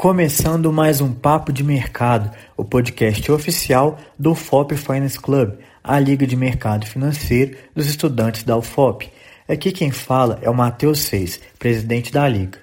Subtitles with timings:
[0.00, 6.24] Começando mais um Papo de Mercado, o podcast oficial do FOP Finance Club, a Liga
[6.24, 9.10] de Mercado Financeiro dos estudantes da UFOP.
[9.48, 12.60] Aqui quem fala é o Matheus Seis, presidente da Liga.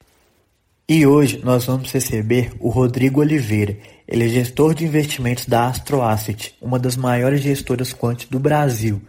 [0.87, 3.75] E hoje nós vamos receber o Rodrigo Oliveira.
[4.07, 9.01] Ele é gestor de investimentos da Astroasset, uma das maiores gestoras quant do Brasil.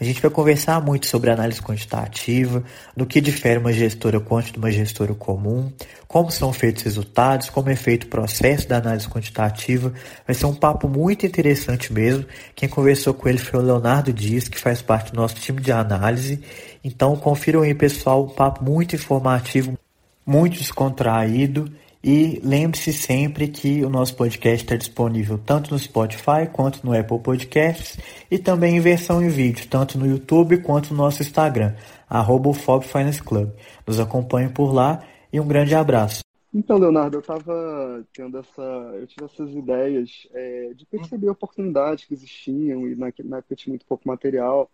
[0.00, 2.64] A gente vai conversar muito sobre análise quantitativa,
[2.96, 5.70] no que difere uma gestora quant de uma gestora comum,
[6.08, 9.92] como são feitos os resultados, como é feito o processo da análise quantitativa.
[10.26, 12.24] Vai ser um papo muito interessante mesmo.
[12.54, 15.70] Quem conversou com ele foi o Leonardo Dias, que faz parte do nosso time de
[15.70, 16.40] análise.
[16.82, 19.78] Então confiram aí, pessoal, um papo muito informativo,
[20.24, 21.70] muito descontraído
[22.02, 27.18] e lembre-se sempre que o nosso podcast está disponível tanto no Spotify quanto no Apple
[27.18, 27.98] Podcasts
[28.30, 31.74] e também em versão em vídeo, tanto no YouTube quanto no nosso Instagram,
[32.08, 33.50] arroba Finance Club.
[33.86, 36.22] Nos acompanhe por lá e um grande abraço.
[36.52, 38.62] Então, Leonardo, eu estava tendo essa.
[38.62, 43.70] Eu tive essas ideias é, de perceber oportunidades que existiam e na, na época tinha
[43.70, 44.68] muito pouco material,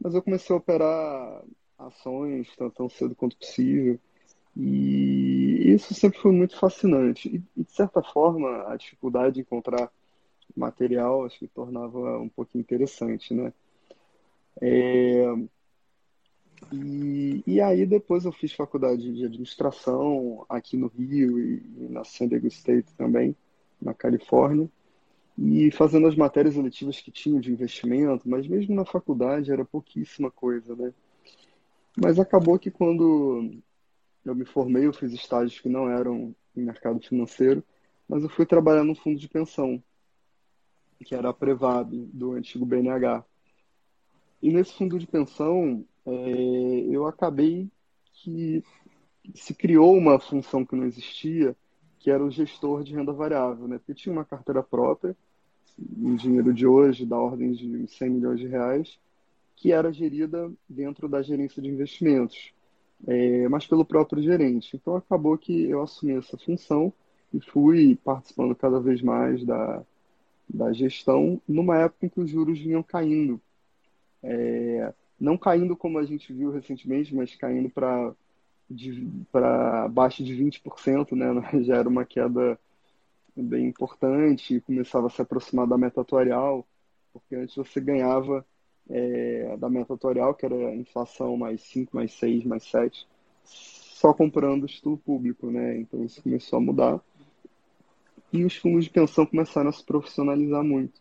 [0.00, 1.42] mas eu comecei a operar
[1.78, 4.00] ações tão, tão cedo quanto possível.
[4.58, 7.28] E isso sempre foi muito fascinante.
[7.56, 9.88] E, de certa forma, a dificuldade de encontrar
[10.56, 13.52] material acho que tornava um pouquinho interessante, né?
[14.60, 15.24] É...
[16.72, 22.02] E, e aí depois eu fiz faculdade de administração aqui no Rio e, e na
[22.02, 23.36] San Diego State também,
[23.80, 24.68] na Califórnia.
[25.38, 30.32] E fazendo as matérias eletivas que tinham de investimento, mas mesmo na faculdade era pouquíssima
[30.32, 30.92] coisa, né?
[31.96, 33.62] Mas acabou que quando
[34.28, 37.64] eu me formei, eu fiz estágios que não eram em mercado financeiro,
[38.08, 39.82] mas eu fui trabalhar num fundo de pensão,
[41.04, 43.24] que era a Prevab, do antigo BNH.
[44.42, 46.10] E nesse fundo de pensão, é,
[46.90, 47.68] eu acabei
[48.12, 48.62] que
[49.34, 51.56] se criou uma função que não existia,
[51.98, 53.78] que era o gestor de renda variável, né?
[53.78, 55.16] Porque tinha uma carteira própria,
[55.78, 58.98] em dinheiro de hoje, da ordem de 100 milhões de reais,
[59.54, 62.52] que era gerida dentro da gerência de investimentos
[63.06, 64.76] é, mas pelo próprio gerente.
[64.76, 66.92] Então acabou que eu assumi essa função
[67.32, 69.82] e fui participando cada vez mais da,
[70.48, 73.40] da gestão numa época em que os juros vinham caindo.
[74.22, 78.14] É, não caindo como a gente viu recentemente, mas caindo para
[79.84, 81.26] abaixo de 20%, né?
[81.64, 82.58] Já era uma queda
[83.36, 86.66] bem importante, começava a se aproximar da meta atuarial,
[87.12, 88.44] porque antes você ganhava
[88.90, 93.06] é, da meta atuarial, que era inflação mais 5, mais 6, mais 7,
[93.44, 95.78] só comprando título público, né?
[95.78, 97.00] Então isso começou a mudar.
[98.32, 101.00] E os fundos de pensão começaram a se profissionalizar muito.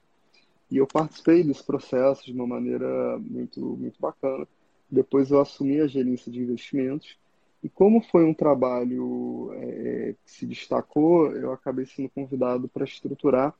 [0.71, 4.47] E eu participei desse processo de uma maneira muito, muito bacana.
[4.89, 7.17] Depois eu assumi a gerência de investimentos.
[7.63, 13.53] E como foi um trabalho é, que se destacou, eu acabei sendo convidado para estruturar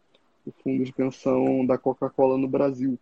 [0.46, 2.98] o fundo de pensão da Coca-Cola no Brasil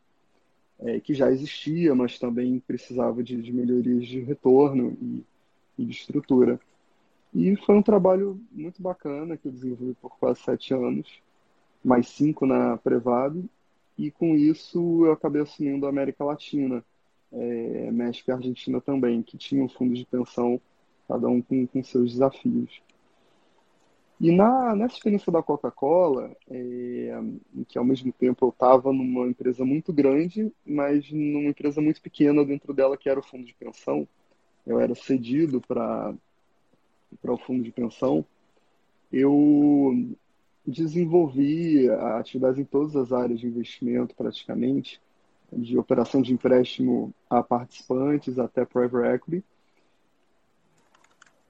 [0.80, 5.24] é, que já existia, mas também precisava de, de melhorias de retorno e,
[5.78, 6.60] e, de estrutura.
[7.34, 11.22] E foi um trabalho muito bacana que eu desenvolvi por quase sete anos,
[11.84, 13.48] mais cinco na Prevado,
[13.98, 16.84] e com isso eu acabei assumindo a América Latina,
[17.32, 20.60] é, México e Argentina também, que tinham fundos de pensão,
[21.08, 22.82] cada um com, com seus desafios.
[24.20, 27.22] E na, nessa experiência da Coca-Cola, é,
[27.68, 32.46] que ao mesmo tempo eu estava numa empresa muito grande, mas numa empresa muito pequena
[32.46, 34.08] dentro dela, que era o fundo de pensão,
[34.66, 36.16] eu era cedido para
[37.24, 38.26] o fundo de pensão,
[39.12, 40.16] eu
[40.66, 45.00] desenvolvi atividades em todas as áreas de investimento, praticamente,
[45.52, 49.44] de operação de empréstimo a participantes até private equity.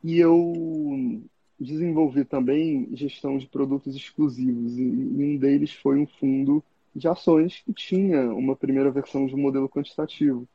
[0.04, 1.24] E eu
[1.60, 6.64] desenvolvi também gestão de produtos exclusivos e, um deles foi um fundo
[6.96, 10.48] de ações que tinha uma primeira versão de um modelo quantitativo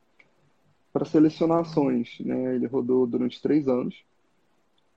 [0.92, 2.18] para selecionar ações.
[2.20, 2.56] Né?
[2.56, 4.02] Ele rodou durante três anos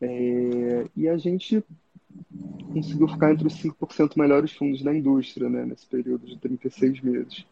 [0.02, 1.64] é, e a gente
[2.74, 5.66] conseguiu ficar entre os 5% melhores fundos da indústria né?
[5.66, 7.46] nesse período de 36 meses.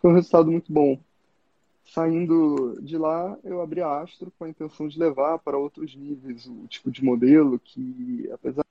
[0.00, 0.98] Foi um resultado muito bom.
[1.88, 6.46] Saindo de lá, eu abri a Astro com a intenção de levar para outros níveis
[6.46, 8.62] o tipo de modelo que, apesar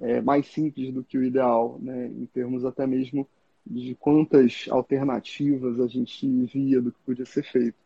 [0.00, 3.28] é mais simples do que o ideal, né, em termos até mesmo
[3.64, 7.76] de quantas alternativas a gente via do que podia ser feito.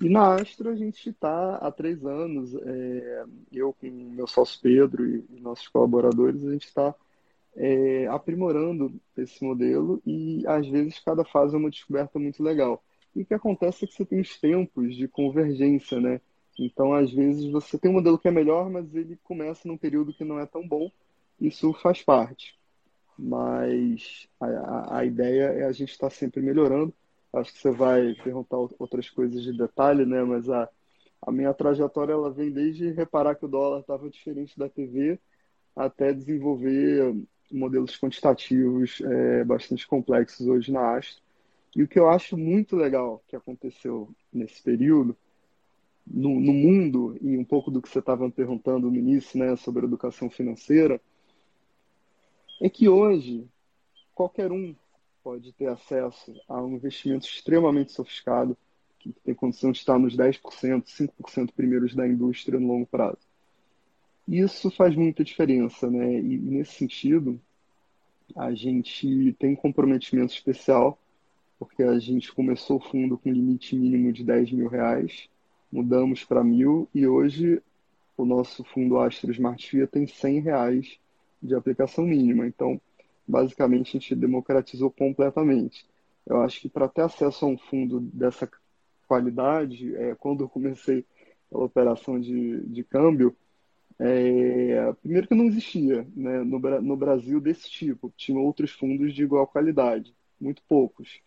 [0.00, 5.06] E na Astro a gente está há três anos, é, eu com meu sócio Pedro
[5.06, 6.94] e, e nossos colaboradores, a gente está
[7.56, 12.82] é, aprimorando esse modelo e às vezes cada fase é uma descoberta muito legal.
[13.14, 16.20] E o que acontece é que você tem os tempos de convergência, né?
[16.58, 20.12] Então, às vezes, você tem um modelo que é melhor, mas ele começa num período
[20.12, 20.90] que não é tão bom.
[21.40, 22.58] Isso faz parte.
[23.18, 26.92] Mas a, a ideia é a gente estar tá sempre melhorando.
[27.32, 30.22] Acho que você vai perguntar outras coisas de detalhe, né?
[30.22, 30.68] Mas a,
[31.22, 35.18] a minha trajetória ela vem desde reparar que o dólar estava diferente da TV
[35.74, 37.16] até desenvolver
[37.52, 41.22] modelos quantitativos é, bastante complexos hoje na Astro.
[41.74, 45.16] E o que eu acho muito legal que aconteceu nesse período
[46.06, 49.84] no, no mundo, e um pouco do que você estava perguntando no início, né, sobre
[49.84, 51.00] educação financeira,
[52.60, 53.46] é que hoje
[54.14, 54.74] qualquer um
[55.22, 58.56] pode ter acesso a um investimento extremamente sofisticado,
[58.98, 63.31] que tem condição de estar nos 10%, 5% primeiros da indústria no longo prazo.
[64.26, 66.18] Isso faz muita diferença, né?
[66.18, 67.40] E nesse sentido,
[68.36, 70.98] a gente tem um comprometimento especial,
[71.58, 75.28] porque a gente começou o fundo com limite mínimo de 10 mil reais,
[75.70, 77.62] mudamos para mil e hoje
[78.16, 80.98] o nosso fundo Astro Smart FIA tem 100 reais
[81.42, 82.46] de aplicação mínima.
[82.46, 82.80] Então,
[83.26, 85.86] basicamente, a gente democratizou completamente.
[86.26, 88.48] Eu acho que para ter acesso a um fundo dessa
[89.08, 91.04] qualidade, é, quando eu comecei
[91.50, 93.36] a operação de, de câmbio,
[94.04, 98.12] é, primeiro que não existia né, no, no Brasil desse tipo.
[98.16, 101.20] Tinha outros fundos de igual qualidade, muito poucos,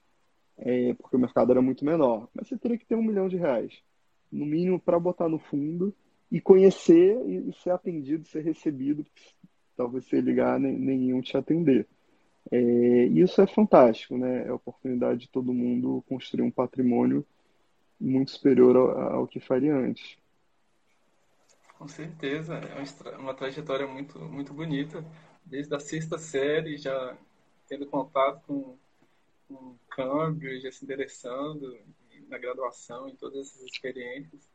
[0.57, 2.27] é, porque o mercado era muito menor.
[2.33, 3.81] Mas você teria que ter um milhão de reais
[4.30, 5.95] no mínimo para botar no fundo
[6.30, 9.06] e conhecer e, ser atendido, ser recebido,
[9.77, 11.88] talvez você ligar nem, nenhum te atender.
[12.51, 14.45] É, isso é fantástico, né?
[14.45, 17.25] É a oportunidade de todo mundo construir um patrimônio
[18.00, 20.18] muito superior ao, ao que faria antes.
[21.77, 25.06] Com certeza, é uma trajetória muito, muito bonita.
[25.45, 27.18] Desde a sexta série, já
[27.68, 28.77] tendo contato com,
[29.48, 31.77] com câmbio, já se endereçando,
[32.27, 34.50] na graduação, em todas essas experiências.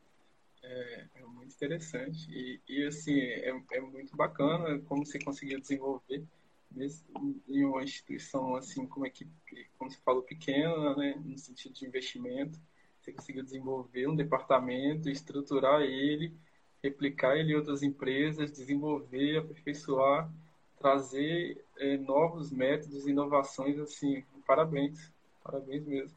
[0.62, 2.30] É, é muito interessante.
[2.30, 6.24] E, e assim, é, é, muito bacana como você conseguiu desenvolver
[6.70, 9.30] mesmo em uma instituição assim como equipe,
[9.76, 12.60] como você falou, pequena, né, no sentido de investimento.
[13.00, 16.36] Você conseguiu desenvolver um departamento, estruturar ele,
[16.82, 20.30] replicar ele em outras empresas, desenvolver, aperfeiçoar,
[20.78, 25.12] trazer é, novos métodos, inovações, assim, parabéns,
[25.44, 26.16] parabéns mesmo.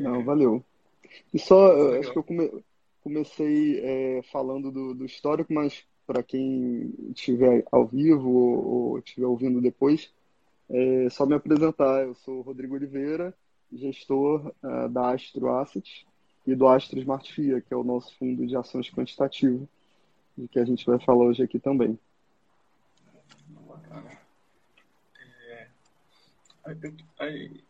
[0.00, 0.64] Não, valeu.
[1.32, 2.64] E só, acho que eu come,
[3.02, 9.60] comecei é, falando do, do, histórico, mas para quem estiver ao vivo ou, estiver ouvindo
[9.60, 10.12] depois,
[10.68, 12.04] é só me apresentar.
[12.04, 13.34] Eu sou Rodrigo Oliveira,
[13.72, 16.04] gestor uh, da Astro Assets
[16.46, 19.68] e do Astro Smart FIA, que é o nosso fundo de ações quantitativo,
[20.36, 21.98] de que a gente vai falar hoje aqui também.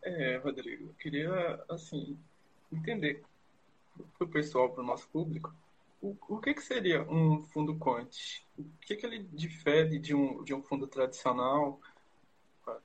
[0.03, 2.17] É, Rodrigo, eu queria, assim,
[2.73, 3.23] entender
[4.17, 5.55] para o pessoal, para o nosso público,
[6.01, 8.43] o, o que, que seria um fundo quant?
[8.59, 11.81] O que, que ele difere de um, de um fundo tradicional?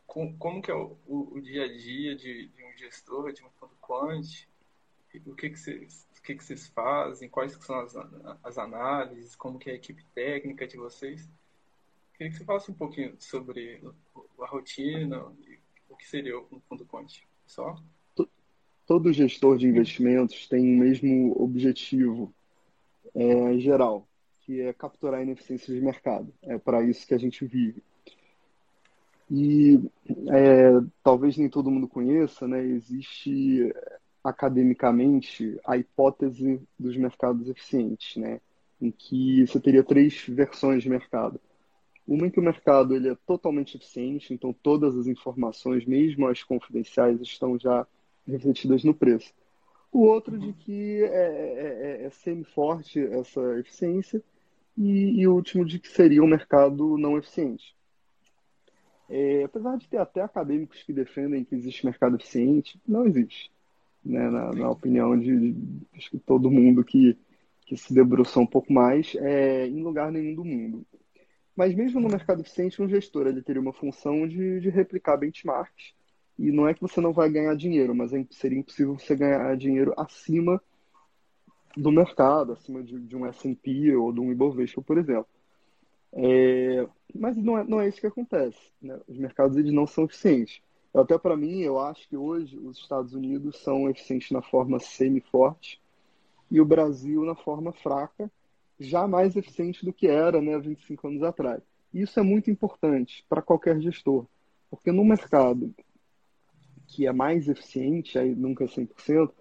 [0.07, 3.43] Com, como que é o, o, o dia a dia de, de, um gestor de
[3.43, 4.47] um fundo quant?
[5.25, 7.29] O que, que vocês o que, que vocês fazem?
[7.29, 7.95] Quais são as,
[8.43, 9.35] as análises?
[9.35, 11.27] Como que é a equipe técnica de vocês?
[12.13, 13.81] Queria que você falasse um pouquinho sobre
[14.39, 15.25] a rotina
[15.99, 17.21] que seria um fundo quant?
[17.45, 17.75] Só?
[18.87, 22.33] Todo gestor de investimentos tem o mesmo objetivo
[23.13, 24.07] é, geral,
[24.39, 26.33] que é capturar a ineficiência de mercado.
[26.41, 27.83] É para isso que a gente vive.
[29.29, 29.79] E
[30.31, 30.71] é,
[31.03, 32.63] talvez nem todo mundo conheça, né?
[32.63, 33.71] existe
[34.23, 38.39] academicamente a hipótese dos mercados eficientes, né?
[38.81, 41.39] em que você teria três versões de mercado.
[42.07, 46.43] Uma em que o mercado ele é totalmente eficiente, então todas as informações, mesmo as
[46.43, 47.85] confidenciais, estão já
[48.27, 49.33] refletidas no preço.
[49.91, 54.23] O outro de que é, é, é, é semi-forte essa eficiência
[54.77, 57.75] e, e, o último de que seria um mercado não eficiente.
[59.09, 63.51] É, apesar de ter até acadêmicos que defendem que existe mercado eficiente, não existe.
[64.09, 64.27] Né?
[64.27, 67.15] Na, na opinião de, de, que todo mundo que,
[67.61, 70.83] que se debruçou um pouco mais, é, em lugar nenhum do mundo.
[71.55, 75.93] Mas mesmo no mercado eficiente, um gestor ele teria uma função de, de replicar benchmarks.
[76.39, 79.55] E não é que você não vai ganhar dinheiro, mas é, seria impossível você ganhar
[79.55, 80.59] dinheiro acima
[81.77, 85.27] do mercado, acima de, de um S&P ou de um Ibovespa, por exemplo.
[86.13, 88.57] É, mas não é, não é isso que acontece.
[88.81, 88.99] Né?
[89.07, 90.61] Os mercados eles não são eficientes.
[90.93, 95.79] Até para mim, eu acho que hoje os Estados Unidos são eficientes na forma semi-forte
[96.49, 98.31] e o Brasil na forma fraca,
[98.79, 101.61] já mais eficiente do que era né, 25 anos atrás.
[101.93, 104.25] Isso é muito importante para qualquer gestor,
[104.69, 105.73] porque no mercado
[106.87, 109.31] que é mais eficiente, aí nunca é 100%,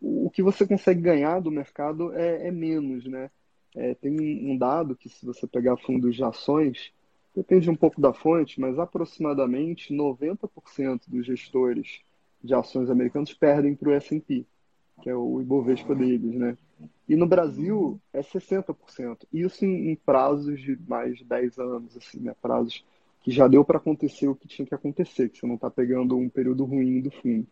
[0.00, 3.30] o que você consegue ganhar do mercado é, é menos, né?
[3.74, 4.16] É, tem
[4.48, 6.92] um dado que se você pegar fundos de ações,
[7.34, 12.00] depende um pouco da fonte, mas aproximadamente 90% dos gestores
[12.42, 14.46] de ações americanos perdem para o S&P,
[15.02, 16.56] que é o Ibovespa deles, né?
[17.08, 19.26] E no Brasil é 60%.
[19.32, 22.34] Isso em, em prazos de mais de 10 anos, assim, né?
[22.40, 22.84] Prazos
[23.22, 26.16] que já deu para acontecer o que tinha que acontecer, que você não está pegando
[26.16, 27.46] um período ruim do fundo.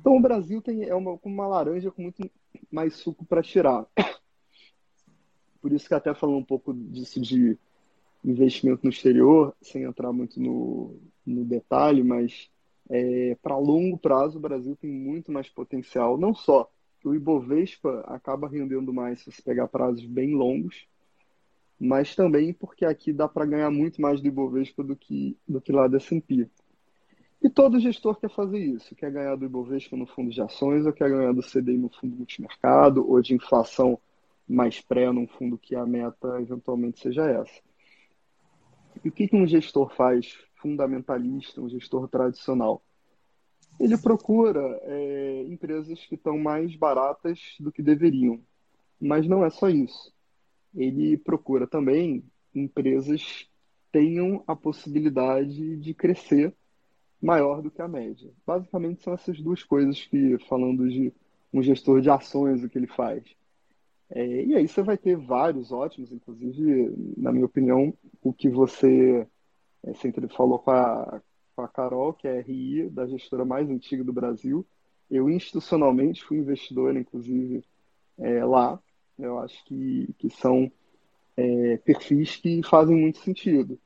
[0.00, 2.30] Então o Brasil tem, é uma, uma laranja com muito
[2.70, 3.86] mais suco para tirar.
[5.60, 7.58] Por isso que até falando um pouco disso de
[8.26, 12.50] investimento no exterior, sem entrar muito no, no detalhe, mas
[12.90, 16.70] é, para longo prazo o Brasil tem muito mais potencial, não só
[17.04, 20.88] o Ibovespa acaba rendendo mais se você pegar prazos bem longos,
[21.78, 25.70] mas também porque aqui dá para ganhar muito mais do Ibovespa do que, do que
[25.70, 26.48] lá da S&P.
[27.40, 30.92] E todo gestor quer fazer isso, quer ganhar do Ibovespa no fundo de ações, ou
[30.92, 33.98] quer ganhar do CDI no fundo multimercado, ou de inflação
[34.48, 37.60] mais pré num fundo que a meta eventualmente seja essa.
[39.04, 42.82] E o que, um gestor faz fundamentalista, um gestor tradicional?
[43.78, 48.40] Ele procura é, empresas que estão mais baratas do que deveriam.
[49.00, 50.12] Mas não é só isso.
[50.74, 52.24] Ele procura também
[52.54, 53.48] empresas que
[53.92, 56.54] tenham a possibilidade de crescer
[57.20, 58.30] maior do que a média.
[58.46, 61.12] Basicamente são essas duas coisas que, falando de
[61.52, 63.24] um gestor de ações, o que ele faz.
[64.10, 69.26] É, e aí você vai ter vários ótimos, inclusive, na minha opinião, o que você
[69.82, 71.20] é, sempre falou com a,
[71.54, 74.64] com a Carol, que é a RI, da gestora mais antiga do Brasil.
[75.10, 77.64] Eu institucionalmente fui investidor, inclusive,
[78.18, 78.80] é, lá.
[79.18, 80.70] Eu acho que, que são
[81.36, 83.78] é, perfis que fazem muito sentido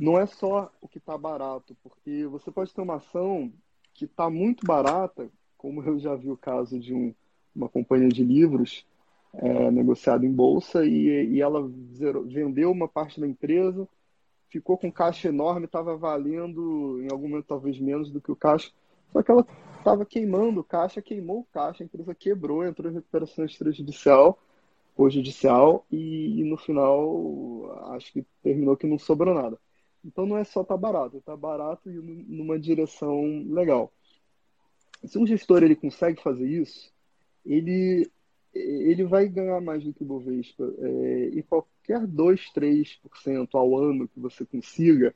[0.00, 3.52] não é só o que está barato, porque você pode ter uma ação
[3.92, 7.14] que está muito barata, como eu já vi o caso de um,
[7.54, 8.86] uma companhia de livros
[9.34, 13.88] é, negociada em bolsa e, e ela zerou, vendeu uma parte da empresa,
[14.48, 18.70] ficou com caixa enorme, estava valendo em algum momento talvez menos do que o caixa,
[19.12, 19.46] só que ela
[19.78, 24.38] estava queimando caixa, queimou caixa, a empresa quebrou, entrou em recuperação extrajudicial
[24.96, 29.58] ou judicial e, e no final acho que terminou que não sobrou nada.
[30.04, 33.92] Então não é só tá barato, tá barato e numa direção legal.
[35.04, 36.92] Se um gestor ele consegue fazer isso,
[37.44, 38.10] ele
[38.52, 40.64] ele vai ganhar mais do que o Bovespa.
[40.78, 45.14] É, e qualquer 2, 3% ao ano que você consiga,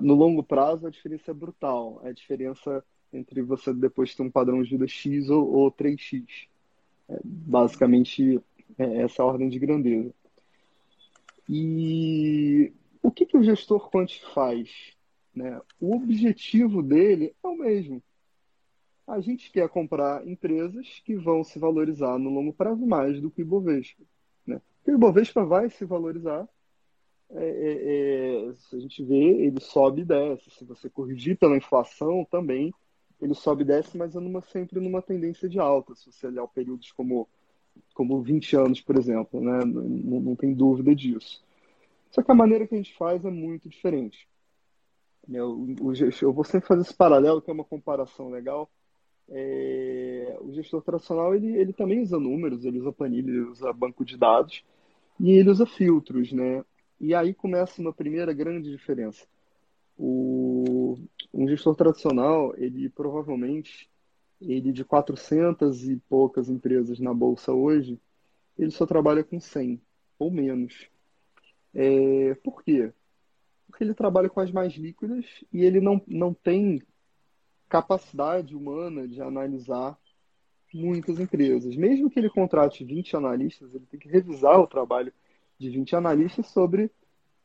[0.00, 2.00] no longo prazo a diferença é brutal.
[2.04, 6.48] É a diferença entre você depois ter um padrão de vida X ou, ou 3X.
[7.08, 8.40] É, basicamente,
[8.78, 10.14] é essa ordem de grandeza.
[11.48, 12.72] E
[13.02, 14.70] o que, que o gestor quant faz?
[15.34, 15.60] Né?
[15.80, 18.02] O objetivo dele é o mesmo.
[19.10, 23.42] A gente quer comprar empresas que vão se valorizar no longo prazo mais do que
[23.42, 24.04] o Ibovespa.
[24.46, 24.60] Né?
[24.76, 26.48] Porque o Ibovespa vai se valorizar.
[27.30, 30.48] É, é, é, se a gente vê, ele sobe e desce.
[30.50, 32.72] Se você corrigir pela inflação também,
[33.20, 35.94] ele sobe e desce, mas é numa, sempre numa tendência de alta.
[35.96, 37.28] Se você olhar períodos como,
[37.94, 39.64] como 20 anos, por exemplo, né?
[39.64, 41.44] não, não tem dúvida disso.
[42.12, 44.28] Só que a maneira que a gente faz é muito diferente.
[45.28, 45.66] Eu,
[46.22, 48.70] eu vou sempre fazer esse paralelo, que é uma comparação legal.
[49.32, 54.04] É, o gestor tradicional ele, ele também usa números, ele usa planilha, ele usa banco
[54.04, 54.64] de dados
[55.20, 56.64] e ele usa filtros, né?
[57.00, 59.26] E aí começa uma primeira grande diferença.
[59.96, 60.98] O,
[61.32, 63.88] um gestor tradicional, ele provavelmente,
[64.40, 68.00] ele de 400 e poucas empresas na bolsa hoje,
[68.58, 69.80] ele só trabalha com 100
[70.18, 70.88] ou menos.
[71.72, 72.92] É, por quê?
[73.66, 76.82] Porque ele trabalha com as mais líquidas e ele não, não tem
[77.70, 79.96] capacidade humana de analisar
[80.74, 81.76] muitas empresas.
[81.76, 85.12] Mesmo que ele contrate 20 analistas, ele tem que revisar o trabalho
[85.56, 86.90] de 20 analistas sobre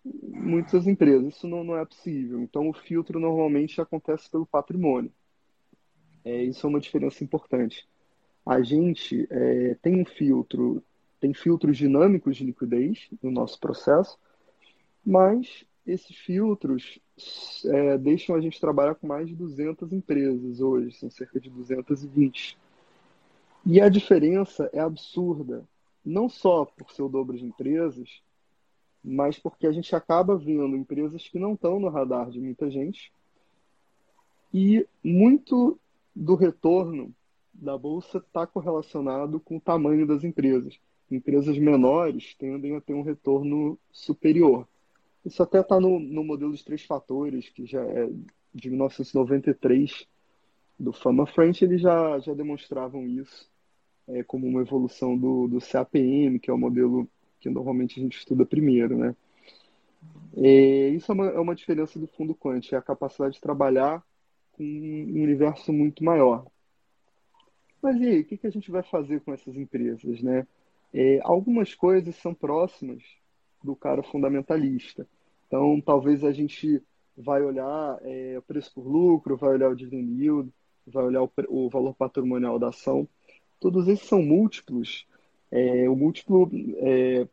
[0.03, 1.35] muitas empresas.
[1.35, 2.41] Isso não, não é possível.
[2.41, 5.11] Então, o filtro normalmente acontece pelo patrimônio.
[6.23, 7.87] É, isso é uma diferença importante.
[8.43, 10.83] A gente é, tem um filtro
[11.19, 14.19] tem filtros dinâmicos de liquidez no nosso processo,
[15.03, 16.99] mas esses filtros
[17.65, 22.57] é, deixam a gente trabalhar com mais de 200 empresas hoje, são cerca de 220.
[23.65, 25.63] E a diferença é absurda,
[26.03, 28.21] não só por ser o dobro de empresas,
[29.03, 33.11] mas porque a gente acaba vendo empresas que não estão no radar de muita gente
[34.53, 35.79] e muito
[36.15, 37.13] do retorno
[37.53, 43.01] da bolsa está correlacionado com o tamanho das empresas empresas menores tendem a ter um
[43.01, 44.67] retorno superior.
[45.25, 48.09] Isso até está no, no modelo dos três fatores, que já é
[48.53, 50.07] de 1993,
[50.79, 53.49] do Fama French, eles já, já demonstravam isso
[54.07, 57.07] é, como uma evolução do, do CAPM, que é o modelo
[57.39, 59.15] que normalmente a gente estuda primeiro, né?
[60.37, 64.03] É, isso é uma, é uma diferença do fundo quant, é a capacidade de trabalhar
[64.51, 66.45] com um universo muito maior.
[67.81, 70.47] Mas e aí, o que, que a gente vai fazer com essas empresas, né?
[70.93, 73.03] É, algumas coisas são próximas
[73.63, 75.07] do cara fundamentalista.
[75.47, 76.81] Então, talvez a gente
[77.17, 80.51] vai olhar é, o preço por lucro, vai olhar o dividend yield,
[80.85, 83.07] vai olhar o, o valor patrimonial da ação.
[83.59, 85.07] Todos esses são múltiplos.
[85.51, 87.27] É, o múltiplo, é,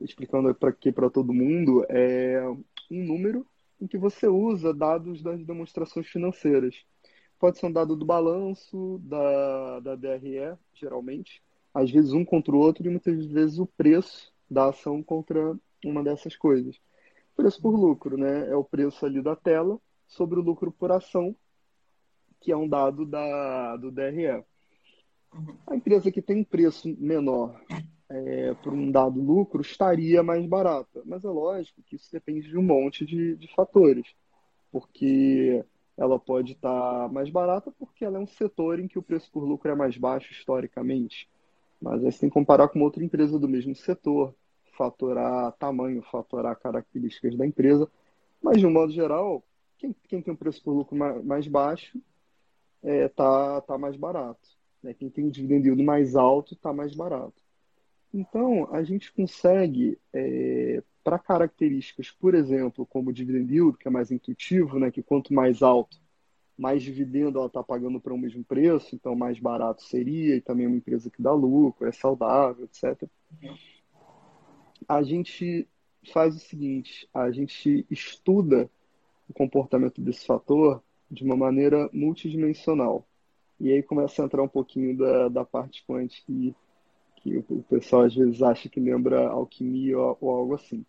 [0.00, 2.42] explicando para aqui para todo mundo, é
[2.90, 3.46] um número
[3.80, 6.84] em que você usa dados das demonstrações financeiras.
[7.38, 12.58] Pode ser um dado do balanço, da, da DRE, geralmente, às vezes um contra o
[12.58, 16.78] outro, e muitas vezes o preço da ação contra uma dessas coisas.
[17.40, 18.50] Preço por lucro, né?
[18.50, 21.34] É o preço ali da tela sobre o lucro por ação,
[22.38, 24.44] que é um dado da, do DRE.
[25.66, 27.58] A empresa que tem preço menor
[28.10, 31.00] é, por um dado lucro estaria mais barata.
[31.06, 34.06] Mas é lógico que isso depende de um monte de, de fatores.
[34.70, 35.64] Porque
[35.96, 39.44] ela pode estar mais barata porque ela é um setor em que o preço por
[39.44, 41.26] lucro é mais baixo historicamente.
[41.80, 44.34] Mas aí você tem que comparar com outra empresa do mesmo setor,
[44.80, 47.86] fatorar tamanho, fatorar características da empresa.
[48.42, 49.44] Mas, de um modo geral,
[49.76, 52.00] quem, quem tem um preço por lucro mais, mais baixo
[52.82, 54.48] está é, tá, tá mais barato.
[54.82, 54.94] Né?
[54.94, 57.34] Quem tem um dividend yield mais alto está mais barato.
[58.12, 63.90] Então, a gente consegue, é, para características, por exemplo, como o dividend yield, que é
[63.90, 64.90] mais intuitivo, né?
[64.90, 66.00] que quanto mais alto,
[66.56, 70.64] mais dividendo ela está pagando para o mesmo preço, então mais barato seria, e também
[70.64, 73.06] é uma empresa que dá lucro, é saudável, etc.
[74.88, 75.68] A gente
[76.12, 78.70] faz o seguinte, a gente estuda
[79.28, 83.06] o comportamento desse fator de uma maneira multidimensional.
[83.58, 86.54] E aí começa a entrar um pouquinho da, da parte quant que,
[87.16, 90.84] que o pessoal às vezes acha que lembra alquimia ou, ou algo assim.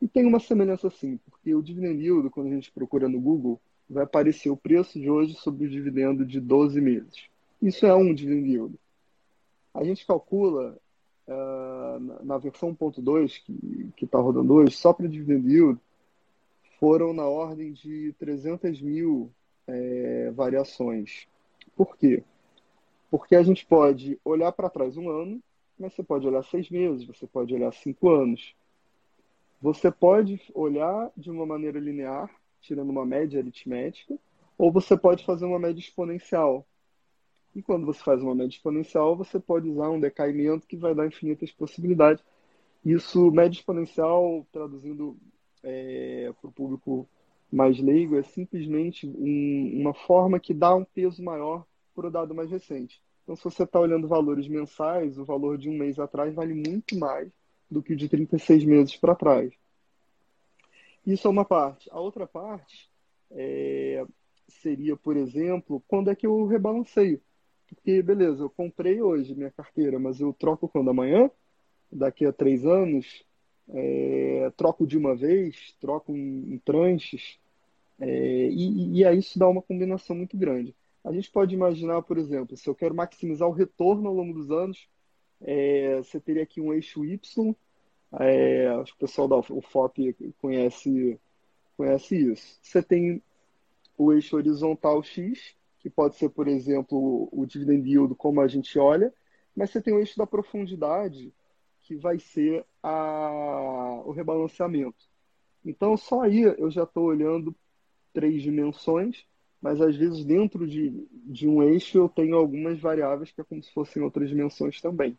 [0.00, 3.60] E tem uma semelhança assim, porque o dividend yield, quando a gente procura no Google,
[3.88, 7.28] vai aparecer o preço de hoje sobre o dividendo de 12 meses.
[7.60, 8.80] Isso é um dividend yield.
[9.74, 10.76] A gente calcula
[12.22, 13.42] na, versão 1.2
[13.96, 15.80] que está rodando hoje, só para dividend yield,
[16.78, 19.30] foram na ordem de 300 mil
[19.66, 21.26] é, variações.
[21.76, 22.22] Por quê?
[23.10, 25.40] Porque a gente pode olhar para trás um ano,
[25.78, 28.54] mas você pode olhar seis meses, você pode olhar cinco anos.
[29.60, 32.28] Você pode olhar de uma maneira linear,
[32.60, 34.18] tirando uma média aritmética,
[34.58, 36.66] ou você pode fazer uma média exponencial.
[37.54, 41.06] E quando você faz uma média exponencial, você pode usar um decaimento que vai dar
[41.06, 42.24] infinitas possibilidades.
[42.84, 45.16] Isso, média exponencial, traduzindo
[45.62, 47.08] é, para o público
[47.52, 52.34] mais leigo é simplesmente um, uma forma que dá um peso maior para o dado
[52.34, 53.00] mais recente.
[53.22, 56.98] Então, se você está olhando valores mensais, o valor de um mês atrás vale muito
[56.98, 57.30] mais
[57.70, 59.52] do que o de 36 meses para trás.
[61.06, 61.88] Isso é uma parte.
[61.90, 62.90] A outra parte
[63.30, 64.04] é,
[64.48, 67.20] seria, por exemplo, quando é que eu rebalanceio.
[67.74, 70.90] Porque, beleza, eu comprei hoje minha carteira, mas eu troco quando?
[70.90, 71.30] Amanhã,
[71.90, 73.24] daqui a três anos,
[73.68, 77.38] é, troco de uma vez, troco em, em tranches,
[77.98, 80.74] é, e, e aí isso dá uma combinação muito grande.
[81.04, 84.50] A gente pode imaginar, por exemplo, se eu quero maximizar o retorno ao longo dos
[84.50, 84.88] anos,
[85.40, 87.54] é, você teria aqui um eixo Y,
[88.20, 91.18] é, acho que o pessoal da UFOP conhece,
[91.76, 92.58] conhece isso.
[92.62, 93.22] Você tem
[93.96, 98.78] o eixo horizontal X, que pode ser, por exemplo, o dividend yield, como a gente
[98.78, 99.12] olha,
[99.54, 101.34] mas você tem o eixo da profundidade,
[101.82, 105.10] que vai ser a, o rebalanceamento.
[105.66, 107.54] Então, só aí eu já estou olhando
[108.12, 109.26] três dimensões,
[109.60, 113.62] mas às vezes dentro de, de um eixo eu tenho algumas variáveis que é como
[113.62, 115.18] se fossem outras dimensões também.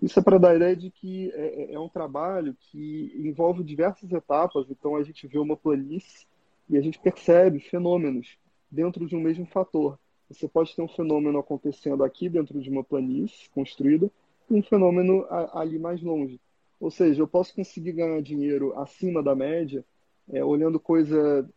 [0.00, 3.62] Isso é para dar a ideia de que é, é, é um trabalho que envolve
[3.62, 6.26] diversas etapas, então a gente vê uma planície
[6.70, 8.38] e a gente percebe fenômenos
[8.74, 9.98] dentro de um mesmo fator.
[10.28, 14.10] Você pode ter um fenômeno acontecendo aqui dentro de uma planície construída
[14.50, 16.40] e um fenômeno ali mais longe.
[16.80, 19.84] Ou seja, eu posso conseguir ganhar dinheiro acima da média
[20.28, 21.48] é, olhando coisa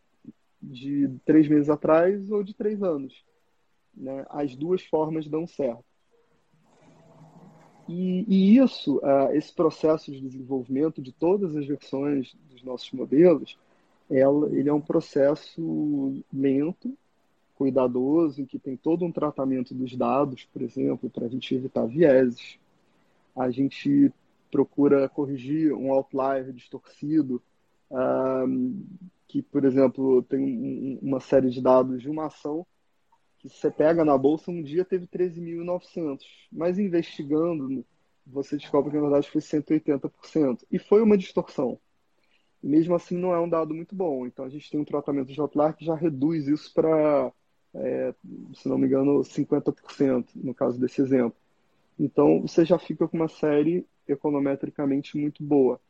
[0.62, 3.24] de três meses atrás ou de três anos.
[3.94, 4.24] Né?
[4.28, 5.84] As duas formas dão certo.
[7.88, 13.58] E, e isso, uh, esse processo de desenvolvimento de todas as versões dos nossos modelos,
[14.10, 16.96] ela, ele é um processo lento,
[17.58, 21.84] cuidadoso, em que tem todo um tratamento dos dados, por exemplo, para a gente evitar
[21.86, 22.58] vieses.
[23.34, 24.12] A gente
[24.50, 27.42] procura corrigir um outlier distorcido,
[29.26, 32.64] que, por exemplo, tem uma série de dados de uma ação
[33.38, 37.84] que você pega na bolsa um dia teve 13.900, mas investigando
[38.26, 40.64] você descobre que na verdade foi 180%.
[40.70, 41.78] E foi uma distorção.
[42.62, 44.26] E mesmo assim não é um dado muito bom.
[44.26, 47.32] Então a gente tem um tratamento de outlier que já reduz isso para,
[47.80, 48.14] é,
[48.54, 51.36] se não me engano, 50%, no caso desse exemplo.
[51.98, 55.80] Então você já fica com uma série econometricamente muito boa.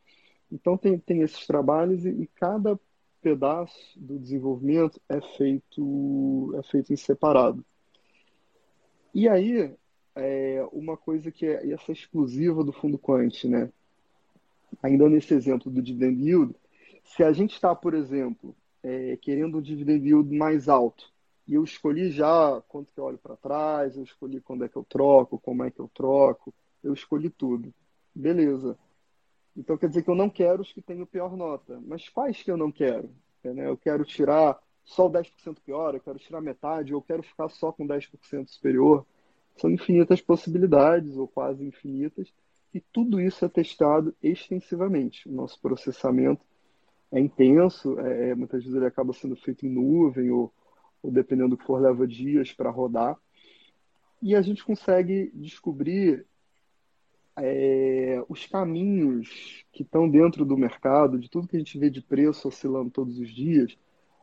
[0.51, 2.79] Então tem, tem esses trabalhos e, e cada
[3.21, 7.63] pedaço do desenvolvimento é feito é feito em separado.
[9.13, 9.75] E aí
[10.15, 13.71] é, uma coisa que é essa exclusiva do fundo quant, né?
[14.81, 16.55] Ainda nesse exemplo do dividend yield,
[17.03, 21.11] se a gente está, por exemplo, é, querendo um dividend yield mais alto,
[21.49, 24.75] e eu escolhi já quanto que eu olho para trás, eu escolhi quando é que
[24.75, 27.73] eu troco, como é que eu troco, eu escolhi tudo.
[28.13, 28.77] Beleza.
[29.57, 31.81] Então quer dizer que eu não quero os que têm o pior nota.
[31.83, 33.09] Mas quais que eu não quero?
[33.43, 37.49] Eu quero tirar só o 10% pior, eu quero tirar metade, ou eu quero ficar
[37.49, 39.03] só com 10% superior.
[39.57, 42.31] São infinitas possibilidades, ou quase infinitas,
[42.71, 45.27] e tudo isso é testado extensivamente.
[45.27, 46.45] O nosso processamento
[47.11, 50.53] é intenso, é, é muitas vezes ele acaba sendo feito em nuvem, ou,
[51.01, 53.17] ou dependendo do que for, leva dias para rodar.
[54.21, 56.25] E a gente consegue descobrir
[57.37, 62.01] é, os caminhos que estão dentro do mercado, de tudo que a gente vê de
[62.01, 63.77] preço oscilando todos os dias,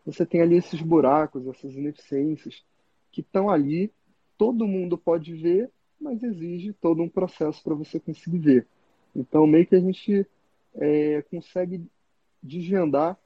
[0.04, 2.64] você tem ali esses buracos, essas ineficiências
[3.10, 3.90] que estão ali
[4.36, 8.66] todo mundo pode ver, mas exige todo um processo para você conseguir ver.
[9.14, 10.26] Então, meio que a gente
[10.74, 11.86] é, consegue
[12.42, 13.18] desvendar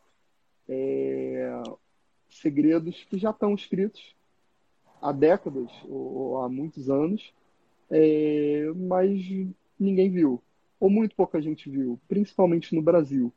[0.69, 1.53] é,
[2.31, 4.15] segredos que já estão escritos
[5.01, 7.33] há décadas ou, há muitos anos,
[7.91, 9.21] é, mas
[9.79, 10.43] ninguém viu,
[10.79, 13.33] ou muito pouca gente viu, principalmente no Brasil.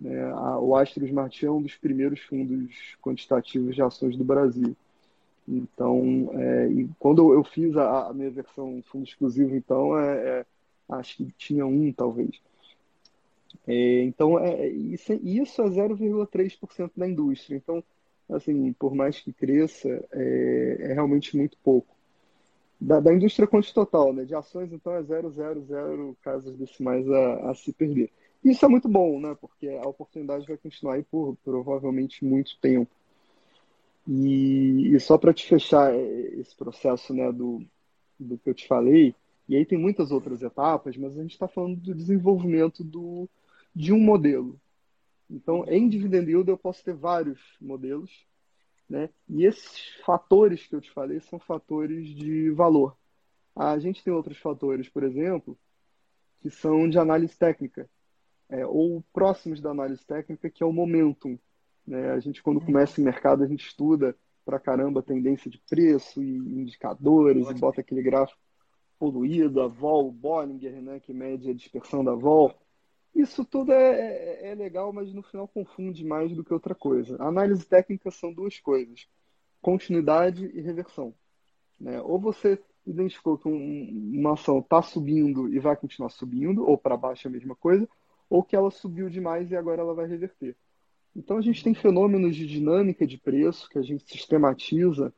[0.00, 0.24] Né?
[0.32, 4.76] A, o Astro Smart é um dos primeiros fundos quantitativos de ações do Brasil.
[5.46, 6.68] Então, é,
[6.98, 10.46] quando eu fiz a, a, minha versão fundo exclusivo, então, é, é,
[10.88, 12.40] acho que tinha um, talvez.
[13.66, 17.56] É, então, é, isso, isso é 0,3% da indústria.
[17.56, 17.82] Então,
[18.34, 21.94] assim, por mais que cresça, é, é realmente muito pouco.
[22.80, 24.24] Da, da indústria quanti total, né?
[24.24, 28.10] De ações, então, é 0,00 casas decimais a, a se perder.
[28.44, 29.36] Isso é muito bom, né?
[29.40, 32.90] Porque a oportunidade vai continuar aí por provavelmente muito tempo.
[34.06, 36.00] E, e só para te fechar é,
[36.40, 37.62] esse processo né, do,
[38.18, 39.14] do que eu te falei,
[39.48, 43.28] e aí tem muitas outras etapas, mas a gente está falando do desenvolvimento do,
[43.74, 44.58] de um modelo.
[45.30, 48.26] Então, em dividend yield eu posso ter vários modelos,
[48.88, 49.08] né?
[49.28, 52.96] E esses fatores que eu te falei são fatores de valor.
[53.54, 55.58] A gente tem outros fatores, por exemplo,
[56.40, 57.88] que são de análise técnica,
[58.48, 61.38] é, ou próximos da análise técnica, que é o momentum.
[61.86, 62.10] Né?
[62.10, 66.36] A gente, quando começa em mercado, a gente estuda pra caramba tendência de preço e
[66.36, 68.40] indicadores e bota aquele gráfico
[68.98, 72.54] poluído, a vol, o Bollinger, né, que mede a dispersão da vol.
[73.14, 77.16] Isso tudo é, é, é, legal, mas no final confunde mais do que outra coisa.
[77.20, 79.06] A análise técnica são duas coisas:
[79.60, 81.14] continuidade e reversão.
[81.78, 82.00] Né?
[82.00, 86.96] Ou você identificou que um, uma ação está subindo e vai continuar subindo, ou para
[86.96, 87.88] baixo é a mesma coisa,
[88.30, 90.56] ou que ela subiu demais e agora ela vai reverter.
[91.14, 95.12] Então a gente tem fenômenos de dinâmica de preço que a gente sistematiza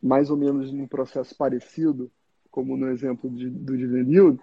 [0.00, 2.10] mais ou menos num processo parecido,
[2.50, 4.40] como no exemplo de, do dividend yield,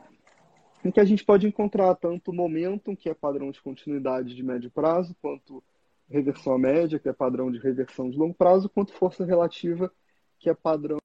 [0.83, 4.71] em que a gente pode encontrar tanto momentum, que é padrão de continuidade de médio
[4.71, 5.63] prazo, quanto
[6.09, 9.91] reversão à média, que é padrão de reversão de longo prazo, quanto força relativa,
[10.39, 10.97] que é padrão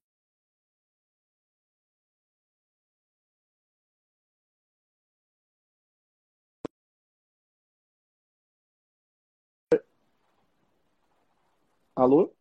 [11.95, 12.31] Alô?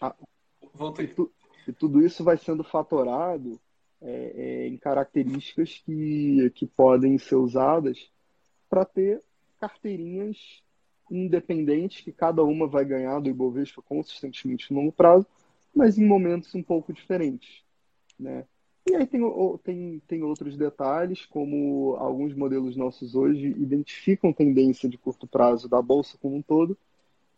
[0.00, 0.14] Ah,
[0.74, 1.06] Voltei.
[1.06, 1.32] E, tu,
[1.68, 3.60] e, tudo isso vai sendo fatorado
[4.02, 8.10] é, é, em características que, que podem ser usadas
[8.68, 9.22] para ter
[9.60, 10.62] carteirinhas
[11.10, 15.26] independentes que cada uma vai ganhar do Ibovespa consistentemente no longo prazo,
[15.74, 17.62] mas em momentos um pouco diferentes.
[18.18, 18.44] Né?
[18.88, 19.20] E aí tem,
[19.62, 25.80] tem, tem outros detalhes, como alguns modelos nossos hoje identificam tendência de curto prazo da
[25.80, 26.76] Bolsa como um todo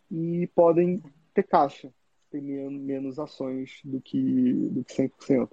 [0.09, 1.93] e podem ter caixa,
[2.31, 5.49] ter menos ações do que, do que 100%.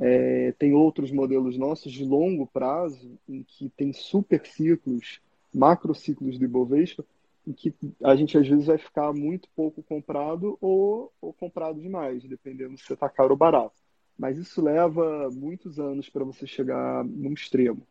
[0.00, 5.20] É, tem outros modelos nossos de longo prazo, em que tem super ciclos,
[5.52, 7.04] macro ciclos do Ibovespa,
[7.46, 12.22] em que a gente às vezes vai ficar muito pouco comprado ou, ou comprado demais,
[12.24, 13.74] dependendo se está caro ou barato.
[14.16, 17.82] Mas isso leva muitos anos para você chegar num extremo.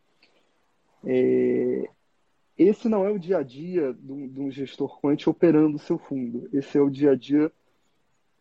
[1.04, 1.90] É,
[2.58, 6.50] esse não é o dia a dia de um gestor quant operando o seu fundo.
[6.54, 7.52] Esse é o dia a dia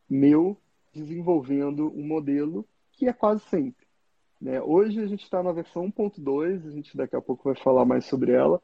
[0.09, 0.57] meu
[0.93, 3.87] desenvolvendo um modelo que é quase sempre.
[4.41, 4.61] Né?
[4.61, 8.07] Hoje a gente está na versão 1.2, a gente daqui a pouco vai falar mais
[8.07, 8.61] sobre ela,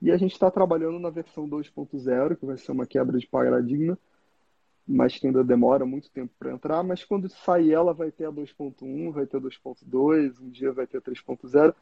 [0.00, 3.98] e a gente está trabalhando na versão 2.0, que vai ser uma quebra de paradigma,
[4.86, 6.82] mas que ainda demora muito tempo para entrar.
[6.82, 10.86] Mas quando sair ela, vai ter a 2.1, vai ter a 2.2, um dia vai
[10.86, 11.74] ter a 3.0,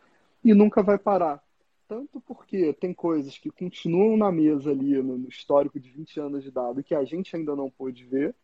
[0.45, 1.43] e nunca vai parar.
[1.89, 6.51] Tanto porque tem coisas que continuam na mesa ali, no histórico de 20 anos de
[6.51, 8.35] dado, que a gente ainda não pôde ver,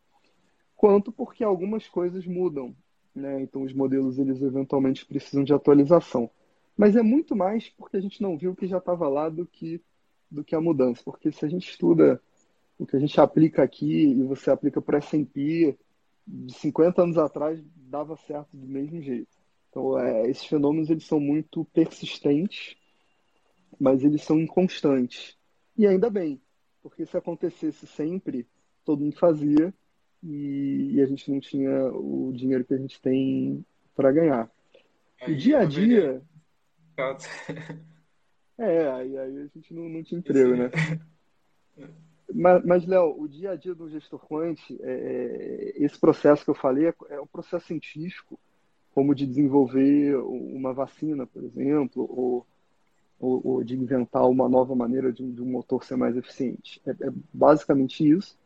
[0.75, 2.75] quanto porque algumas coisas mudam.
[3.19, 3.41] Né?
[3.41, 6.29] Então, os modelos, eles eventualmente precisam de atualização.
[6.75, 9.45] Mas é muito mais porque a gente não viu o que já estava lá do
[9.45, 9.81] que,
[10.31, 11.01] do que a mudança.
[11.03, 12.21] Porque se a gente estuda
[12.77, 15.77] o que a gente aplica aqui e você aplica para S&P,
[16.25, 19.37] de 50 anos atrás dava certo do mesmo jeito.
[19.69, 22.75] Então, é, esses fenômenos eles são muito persistentes,
[23.79, 25.37] mas eles são inconstantes.
[25.77, 26.41] E ainda bem,
[26.81, 28.47] porque se acontecesse sempre,
[28.85, 29.73] todo mundo fazia
[30.23, 34.49] e, a gente não tinha o dinheiro que a gente tem para ganhar.
[35.27, 36.21] o dia a dia,
[38.57, 40.69] é, aí, aí a gente não, não tinha emprego, né?
[42.31, 46.51] Mas, mas Léo, o dia a dia do gestor quant, é, é, esse processo que
[46.51, 48.39] eu falei é, é um processo científico,
[48.93, 52.45] como de desenvolver uma vacina, por exemplo, ou,
[53.19, 56.79] ou, ou de inventar uma nova maneira de, de, um motor ser mais eficiente.
[56.85, 58.37] É, é basicamente isso.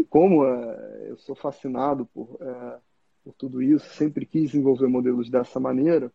[0.00, 2.78] E como é, eu sou fascinado por, é,
[3.22, 6.10] por tudo isso, sempre quis desenvolver modelos dessa maneira,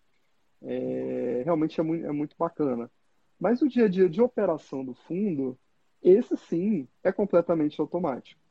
[0.63, 2.89] é, realmente é muito, é muito bacana.
[3.39, 5.56] Mas o dia a dia de operação do fundo,
[6.02, 8.41] esse sim é completamente automático.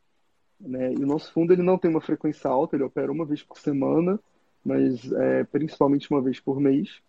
[0.61, 0.93] Né?
[0.93, 3.59] E o nosso fundo ele não tem uma frequência alta, ele opera uma vez por
[3.59, 4.21] semana,
[4.65, 7.03] mas é, principalmente uma vez por mês.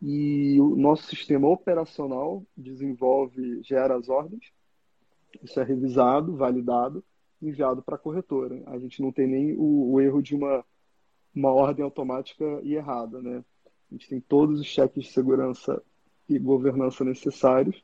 [0.00, 4.50] E o nosso sistema operacional desenvolve, gera as ordens,
[5.42, 7.04] isso é revisado, validado,
[7.40, 8.62] enviado para a corretora.
[8.66, 10.64] A gente não tem nem o, o erro de uma,
[11.34, 13.44] uma ordem automática e errada, né?
[13.90, 15.82] A gente tem todos os cheques de segurança
[16.28, 17.82] e governança necessários.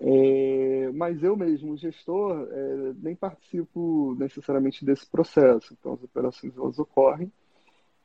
[0.00, 5.74] É, mas eu mesmo, gestor, é, nem participo necessariamente desse processo.
[5.78, 7.32] Então, as operações elas ocorrem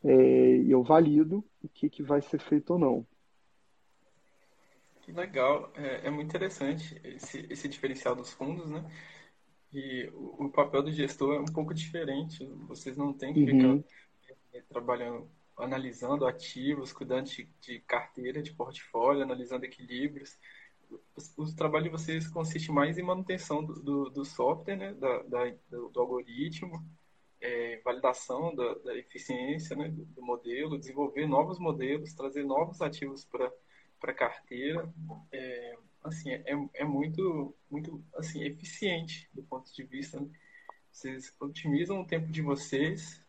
[0.04, 3.06] é, e eu valido o que, que vai ser feito ou não.
[5.02, 8.90] Que legal, é, é muito interessante esse, esse diferencial dos fundos, né?
[9.74, 12.46] E o, o, papel do gestor é um pouco diferente.
[12.68, 13.84] Vocês não têm que uhum.
[13.84, 20.38] ficar trabalhando analisando ativos, cuidando de, de carteira, de portfólio, analisando equilíbrios.
[20.90, 25.24] O, o, trabalho de vocês consiste mais em manutenção do, do, do software, né, da,
[25.24, 26.84] da do, do, algoritmo,
[27.42, 33.52] é, validação da, da eficiência né, do, modelo, desenvolver novos modelos, trazer novos ativos para
[34.04, 34.92] a carteira.
[35.32, 40.20] É, assim, é, é muito, muito assim, eficiente do ponto de vista.
[40.20, 40.28] Né?
[40.92, 43.24] Vocês otimizam o tempo de vocês,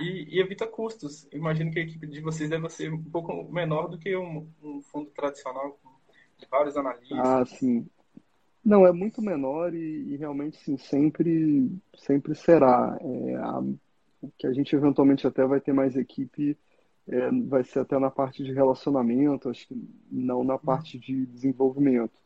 [0.00, 1.28] e, e, evita custos.
[1.32, 4.82] Imagino que a equipe de vocês deve ser um pouco menor do que um, um
[4.82, 5.90] fundo tradicional com
[6.50, 7.18] vários analistas.
[7.18, 7.86] Ah, sim.
[8.64, 12.98] Não, é muito menor e, e realmente sim, sempre, sempre será.
[13.00, 13.62] É, a,
[14.38, 16.56] que a gente eventualmente até vai ter mais equipe
[17.08, 22.18] é, vai ser até na parte de relacionamento, acho que não na parte de desenvolvimento.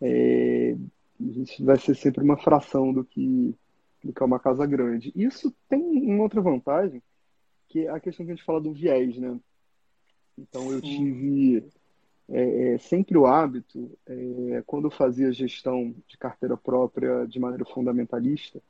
[0.00, 0.76] É,
[1.20, 3.54] a gente vai ser sempre uma fração do que
[4.02, 5.12] do que é uma casa grande.
[5.16, 7.02] Isso tem uma outra vantagem,
[7.68, 9.38] que é a questão que a gente fala do viés, né?
[10.38, 11.64] Então eu tive
[12.28, 17.64] é, é, sempre o hábito, é, quando eu fazia gestão de carteira própria de maneira
[17.64, 18.60] fundamentalista,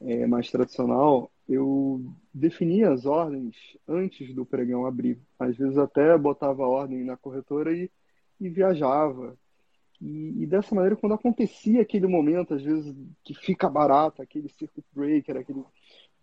[0.00, 5.20] é, mais tradicional, eu definia as ordens antes do pregão abrir.
[5.38, 7.90] Às vezes até botava a ordem na corretora e,
[8.40, 9.36] e viajava.
[10.00, 14.84] E, e, dessa maneira, quando acontecia aquele momento, às vezes, que fica barato, aquele circuit
[14.92, 15.62] breaker, aquele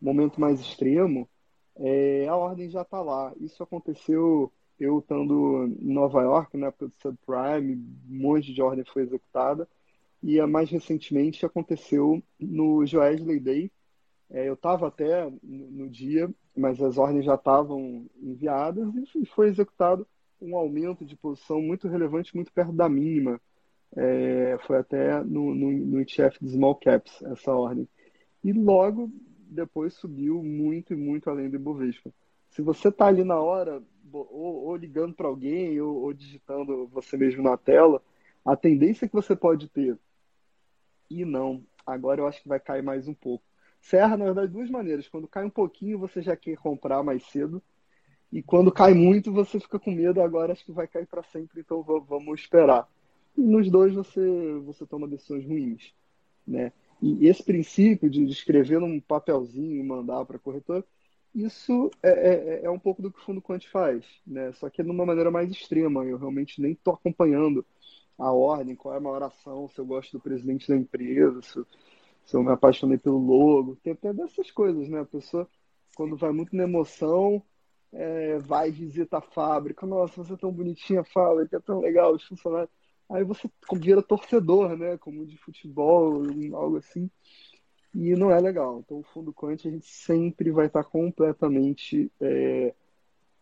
[0.01, 1.29] momento mais extremo,
[1.77, 3.33] é, a ordem já está lá.
[3.39, 7.75] Isso aconteceu eu estando em Nova York, na época do subprime,
[8.09, 9.67] um monte de ordem foi executada.
[10.23, 13.71] E mais recentemente aconteceu no Joesley Day.
[14.31, 20.07] É, eu estava até no, dia, mas as ordens já estavam enviadas e foi executado
[20.41, 23.41] um aumento de posição muito relevante, muito perto da mínima
[23.95, 27.87] é, foi até no, no, no ETF de Small Caps, essa ordem.
[28.43, 29.11] E logo
[29.49, 32.11] depois subiu muito e muito além do Ibovespa.
[32.49, 37.17] Se você está ali na hora, ou, ou ligando para alguém, ou, ou, digitando você
[37.17, 38.01] mesmo na tela,
[38.45, 39.97] a tendência que você pode ter,
[41.09, 43.43] e não, agora eu acho que vai cair mais um pouco.
[43.81, 45.07] Serra, na verdade, de duas maneiras.
[45.07, 47.61] Quando cai um pouquinho, você já quer comprar mais cedo.
[48.31, 50.21] E quando cai muito, você fica com medo.
[50.21, 52.87] Agora acho que vai cair para sempre, então vamos esperar.
[53.37, 55.93] E nos dois você, você toma decisões ruins,
[56.45, 56.71] né?
[57.01, 60.83] E esse princípio de escrever num papelzinho e mandar para a corretora,
[61.33, 64.51] isso é, é, é, um pouco do que o fundo quant faz, né?
[64.53, 66.03] Só que é de uma maneira mais extrema.
[66.03, 67.65] Eu realmente nem estou acompanhando
[68.17, 71.63] a ordem, qual é a maior ação, se eu gosto do presidente da empresa, se,
[72.29, 73.75] se eu me apaixonei pelo logo.
[73.77, 74.99] Tem até dessas coisas, né?
[74.99, 75.49] A pessoa,
[75.95, 77.41] quando vai muito na emoção,
[77.91, 79.83] é, vai visita a fábrica.
[79.87, 82.69] Nossa, você é tão bonitinha a fábrica, é tão legal os funcionários.
[83.09, 84.95] Aí você vira torcedor, né?
[84.99, 86.21] Como de futebol,
[86.53, 87.09] algo assim.
[87.95, 88.83] E não é legal.
[88.85, 92.75] Então, o fundo quant a gente sempre vai estar completamente é,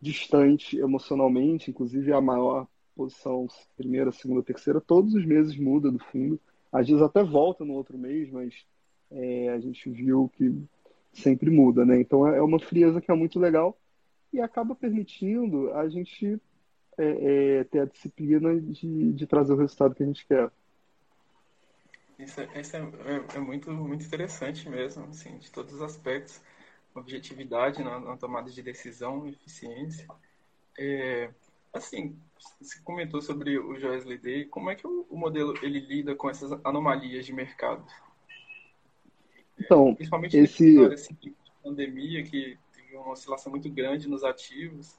[0.00, 1.70] distante emocionalmente.
[1.70, 3.46] Inclusive, a maior posição,
[3.76, 6.40] primeira, segunda, terceira, todos os meses muda do fundo.
[6.72, 8.66] Às vezes até volta no outro mês, mas
[9.10, 10.54] é, a gente viu que
[11.12, 12.00] sempre muda, né?
[12.00, 13.76] Então, é, é uma frieza que é muito legal
[14.32, 16.40] e acaba permitindo a gente
[16.96, 20.50] é, é, ter a disciplina de, de trazer o resultado que a gente quer.
[22.18, 26.40] Isso, é, isso é, é, é, muito, muito interessante mesmo, assim, de todos os aspectos.
[26.94, 30.08] Objetividade na, na tomada de decisão, eficiência.
[31.72, 32.18] Assim,
[32.60, 34.44] você comentou sobre o Joesley Day.
[34.46, 37.84] Como é que o, o, modelo ele lida com essas anomalias de mercado?
[39.60, 40.78] Então, Principalmente esse...
[40.84, 44.96] Assim, de pandemia, que teve uma oscilação muito grande nos ativos.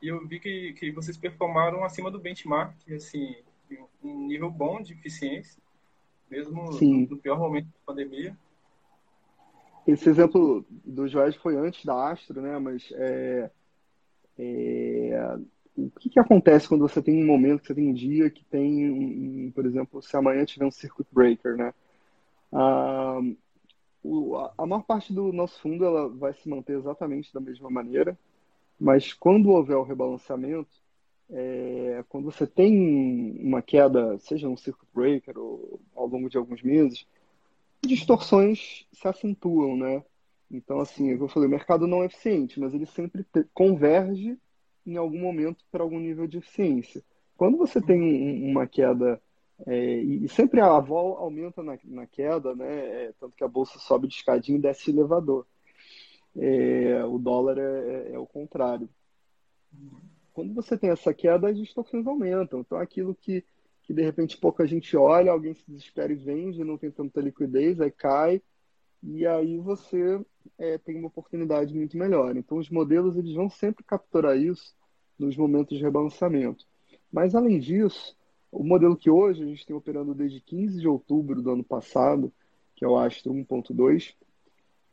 [0.00, 3.34] E eu vi que, que vocês performaram acima do benchmark, assim,
[4.02, 5.60] um nível bom de eficiência
[6.30, 7.06] mesmo Sim.
[7.10, 8.36] no pior momento da pandemia.
[9.86, 12.58] Esse exemplo do Joés foi antes da Astro, né?
[12.58, 13.50] Mas é,
[14.36, 15.38] é,
[15.76, 18.44] o que, que, acontece quando você tem um momento, que você tem um dia que
[18.44, 21.72] tem, um, por exemplo, se amanhã tiver um circuit breaker, né?
[22.52, 23.20] Ah,
[24.06, 28.18] o, a maior parte do nosso fundo ela vai se manter exatamente da mesma maneira,
[28.78, 30.70] mas quando houver o rebalanceamento,
[31.30, 36.62] é, quando você tem uma queda, seja um circuit breaker ou ao longo de alguns
[36.62, 37.06] meses,
[37.82, 40.04] distorções se acentuam, né?
[40.50, 44.38] Então, assim, eu falei, o mercado não é eficiente, mas ele sempre converge
[44.86, 47.02] em algum momento para algum nível de eficiência.
[47.36, 49.20] Quando você tem um, uma queda,
[49.66, 53.04] é, e, sempre a vol aumenta na, na queda, né?
[53.04, 55.46] É, tanto que a bolsa sobe de escadinho e desce elevador.
[56.36, 58.88] É, o dólar é, é, é o contrário
[60.36, 62.60] quando você tem essa queda, as distorções aumentam.
[62.60, 63.42] Então, aquilo que,
[63.82, 67.80] que de repente pouca gente olha, alguém se desespera e vende, não tem tanta liquidez,
[67.80, 68.42] aí cai,
[69.02, 70.20] e aí você
[70.58, 72.36] é, tem uma oportunidade muito melhor.
[72.36, 74.74] Então, os modelos eles vão sempre capturar isso
[75.18, 76.66] nos momentos de rebalanceamento.
[77.10, 78.14] Mas, além disso,
[78.60, 82.32] o modelo que hoje a gente tem operando desde 15 de outubro do ano passado,
[82.74, 84.14] que é o Astro 1.2,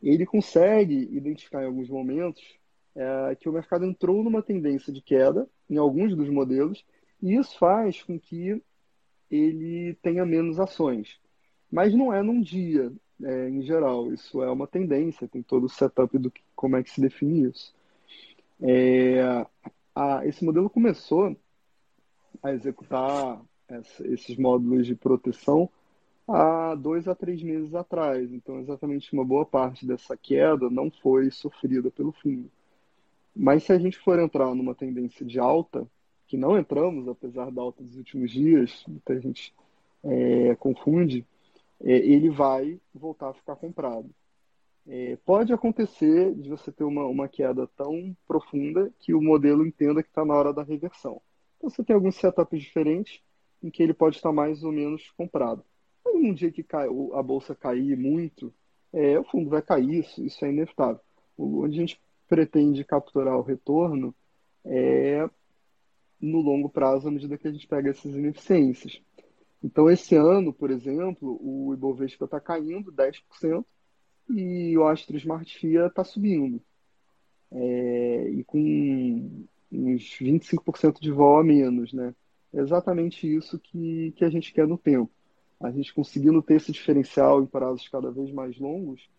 [0.02, 2.42] ele consegue identificar em alguns momentos
[2.96, 6.86] é que o mercado entrou numa tendência de queda em alguns dos modelos,
[7.22, 8.62] e isso faz com que
[9.32, 11.20] ele tenha menos ações.
[11.72, 12.92] Mas não é num dia,
[13.24, 16.84] é, em geral, isso é uma tendência, tem todo o setup do que, como é
[16.84, 17.74] que se define isso.
[18.62, 19.22] É,
[19.96, 21.36] a, esse modelo começou
[22.44, 23.42] a executar
[24.06, 25.70] esses módulos de proteção
[26.28, 28.32] há dois a três meses atrás.
[28.32, 32.50] Então, exatamente uma boa parte dessa queda não foi sofrida pelo fundo.
[33.36, 35.88] Mas se a gente for entrar numa tendência de alta,
[36.28, 39.54] que não entramos, apesar da alta dos últimos dias, muita gente
[40.04, 41.26] é, confunde,
[41.82, 44.10] é, ele vai voltar a ficar comprado.
[44.86, 50.04] É, pode acontecer de você ter uma, uma queda tão profunda que o modelo entenda
[50.04, 51.22] que está na hora da reversão.
[51.58, 53.22] Então você tem alguns setups diferentes
[53.64, 55.64] em que ele pode estar mais ou menos comprado.
[56.04, 58.54] Mas um dia que cai, a bolsa cair muito,
[58.92, 61.00] é, o fundo vai cair, isso, isso é inevitável.
[61.38, 64.14] Onde a gente pretende capturar o retorno
[64.66, 65.28] é
[66.20, 69.02] no longo prazo, à medida que a gente pega essas ineficiências.
[69.62, 73.66] Então, esse ano, por exemplo, o Ibovespa está caindo 10%
[74.30, 76.62] e o Astro Smart FIA está subindo.
[77.52, 82.16] É, e com uns 25% de vol a menos, né?
[82.54, 85.12] É exatamente isso que, que a gente quer no tempo.
[85.60, 89.10] A gente conseguindo ter esse diferencial em prazos cada vez mais longos,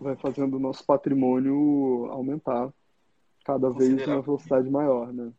[0.00, 2.72] vai fazendo o nosso patrimônio aumentar
[3.44, 5.32] cada vez uma velocidade maior, né?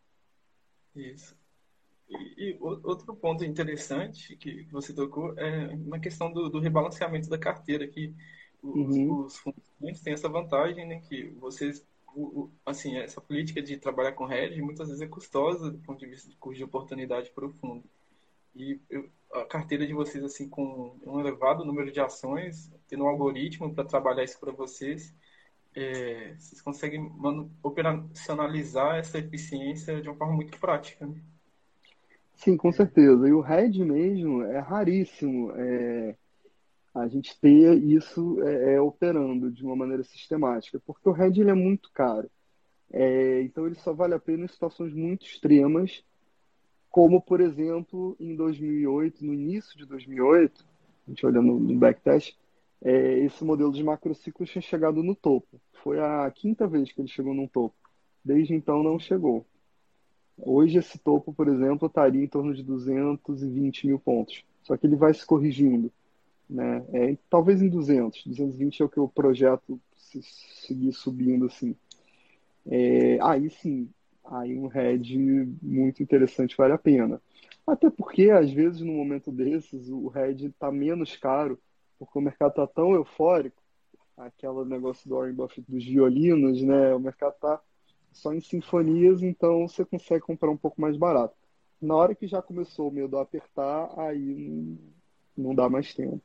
[0.95, 1.35] Isso.
[2.09, 7.37] E, e, outro ponto interessante que você tocou é na questão do, do rebalanceamento da
[7.37, 8.15] carteira, que
[8.63, 9.25] os, uhum.
[9.25, 11.85] os fundos têm essa vantagem, né, que vocês,
[12.23, 16.07] o, assim, essa política de trabalhar com hedge muitas vezes é custosa do ponto de
[16.07, 17.83] vista de custo de oportunidade para o fundo.
[18.55, 23.07] E eu, a carteira de vocês assim com um elevado número de ações, tendo um
[23.07, 25.13] algoritmo para trabalhar isso para vocês,
[25.75, 27.11] é, vocês conseguem
[27.61, 31.05] operacionalizar essa eficiência de uma forma muito prática.
[31.05, 31.21] Né?
[32.33, 33.27] Sim, com certeza.
[33.27, 35.51] E o RED mesmo é raríssimo.
[35.55, 36.15] É...
[37.01, 41.51] a gente ter isso é, é, operando de uma maneira sistemática, porque o RED ele
[41.51, 42.29] é muito caro.
[42.91, 46.03] É, então ele só vale a pena em situações muito extremas,
[46.89, 50.65] como por exemplo em 2008, no início de 2008,
[51.05, 52.35] a gente olhando no backtest,
[52.81, 55.59] é, esse modelo de macrociclos tinha chegado no topo.
[55.83, 57.75] Foi a quinta vez que ele chegou no topo.
[58.23, 59.45] Desde então não chegou.
[60.37, 64.43] Hoje esse topo, por exemplo, estaria em torno de 220 mil pontos.
[64.61, 65.91] Só que ele vai se corrigindo.
[66.49, 66.85] Né?
[66.93, 68.25] É, talvez em 200.
[68.25, 71.75] 220 é o que eu projeto se seguir subindo assim.
[72.65, 73.89] É, aí sim,
[74.25, 75.17] aí um head
[75.61, 77.21] muito interessante vale a pena.
[77.65, 81.59] Até porque, às vezes, no momento desses, o head está menos caro,
[81.99, 83.61] porque o mercado está tão eufórico,
[84.15, 86.93] aquele negócio do Warren Buffett dos violinos, né?
[86.95, 87.61] O mercado está
[88.13, 91.35] só em sinfonias, então você consegue comprar um pouco mais barato.
[91.81, 94.77] Na hora que já começou o medo a apertar, aí
[95.37, 96.21] não dá mais tempo.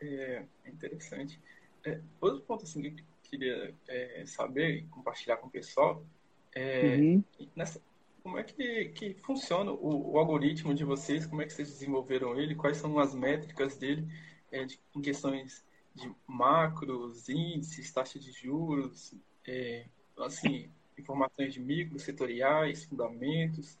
[0.00, 1.40] É, é interessante.
[1.84, 6.04] É, outro ponto assim, que eu queria é, saber e compartilhar com o pessoal
[6.54, 7.24] é uhum.
[7.54, 7.80] nessa,
[8.22, 12.38] como é que, que funciona o, o, algoritmo de vocês, como é que vocês desenvolveram
[12.38, 14.06] ele, quais são as métricas dele
[14.50, 19.14] é, de, em questões de macros, índices, taxa de juros,
[19.46, 19.86] é,
[20.18, 23.78] assim, informações de micro, setoriais, fundamentos,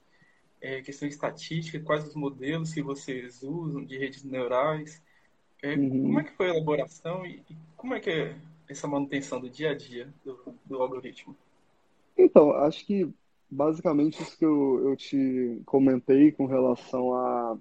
[0.60, 5.02] é, questão estatística, quais os modelos que vocês usam de redes neurais,
[5.64, 6.02] uhum.
[6.02, 8.36] como é que foi a elaboração e, e, como é que é
[8.68, 11.36] essa manutenção do dia a dia do, do algoritmo?
[12.16, 13.08] Então, acho que
[13.50, 17.58] basicamente isso que eu, eu te comentei com relação a,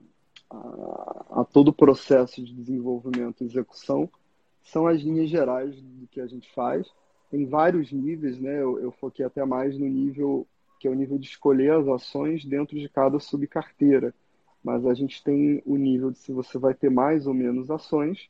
[0.50, 4.10] a, a todo o processo de desenvolvimento e execução
[4.64, 6.88] são as linhas gerais do que a gente faz.
[7.32, 8.62] Tem vários níveis, né?
[8.62, 10.48] Eu, eu foquei até mais no nível
[10.80, 14.14] que é o nível de escolher as ações dentro de cada subcarteira.
[14.64, 18.30] Mas a gente tem o nível de se você vai ter mais ou menos ações,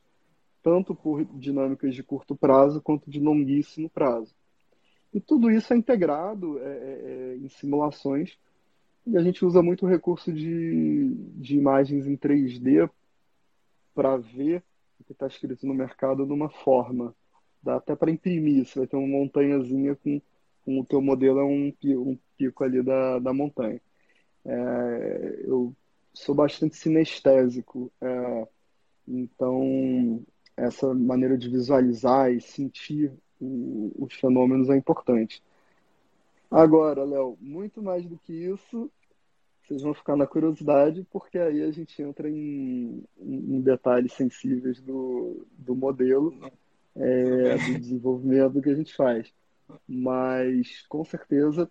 [0.62, 4.34] tanto por dinâmicas de curto prazo quanto de longuíssimo prazo.
[5.12, 8.38] E tudo isso é integrado é, é, é em simulações
[9.06, 12.88] e a gente usa muito o recurso de, de imagens em 3D
[13.94, 14.62] para ver
[15.04, 17.14] que está escrito no mercado de uma forma.
[17.62, 20.20] Dá até para imprimir, você vai ter uma montanhazinha com,
[20.64, 23.80] com o teu modelo é um, um pico ali da, da montanha.
[24.44, 25.74] É, eu
[26.12, 28.48] sou bastante sinestésico, é,
[29.06, 30.22] então
[30.56, 35.42] essa maneira de visualizar e sentir o, os fenômenos é importante.
[36.50, 38.90] Agora, Léo, muito mais do que isso,
[39.62, 45.46] vocês vão ficar na curiosidade, porque aí a gente entra em, em detalhes sensíveis do,
[45.56, 46.34] do modelo,
[46.96, 49.32] é, do desenvolvimento que a gente faz.
[49.86, 51.70] Mas, com certeza,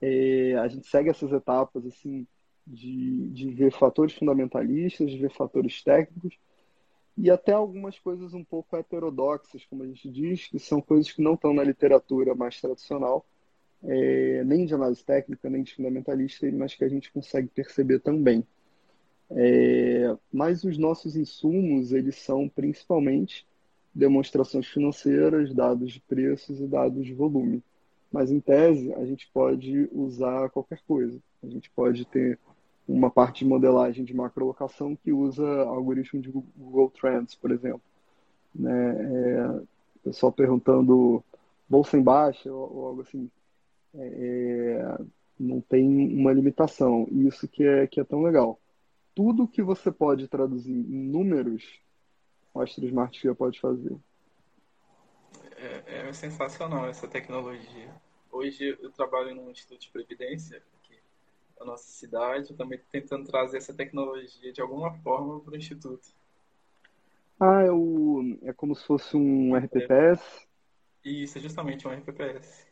[0.00, 2.26] é, a gente segue essas etapas assim
[2.66, 6.38] de, de ver fatores fundamentalistas, de ver fatores técnicos,
[7.16, 11.22] e até algumas coisas um pouco heterodoxas, como a gente diz, que são coisas que
[11.22, 13.24] não estão na literatura mais tradicional,
[13.84, 18.44] é, nem de análise técnica, nem de fundamentalista, mas que a gente consegue perceber também.
[19.30, 23.46] É, mas os nossos insumos, eles são principalmente
[23.94, 27.62] demonstrações financeiras, dados de preços e dados de volume.
[28.10, 31.20] Mas, em tese, a gente pode usar qualquer coisa.
[31.42, 32.38] A gente pode ter
[32.86, 37.82] uma parte de modelagem de macrolocação que usa algoritmo de Google Trends, por exemplo.
[38.54, 38.70] Né?
[38.70, 39.62] É,
[40.04, 41.24] pessoal perguntando
[41.68, 43.30] bolsa em baixa ou, ou algo assim
[43.94, 44.98] é,
[45.38, 45.86] não tem
[46.18, 47.06] uma limitação.
[47.10, 48.60] Isso que é, que é tão legal.
[49.14, 51.80] Tudo que você pode traduzir em números,
[52.52, 53.96] o Astra Smart Fia pode fazer.
[55.56, 57.94] É, é, sensacional essa tecnologia.
[58.30, 60.62] Hoje eu trabalho no Instituto de Previdência,
[61.58, 66.08] da nossa cidade, também tentando trazer essa tecnologia de alguma forma para o Instituto.
[67.38, 70.46] Ah, é, o, é como se fosse um RPPS?
[71.04, 72.66] Isso, é justamente um RPPS.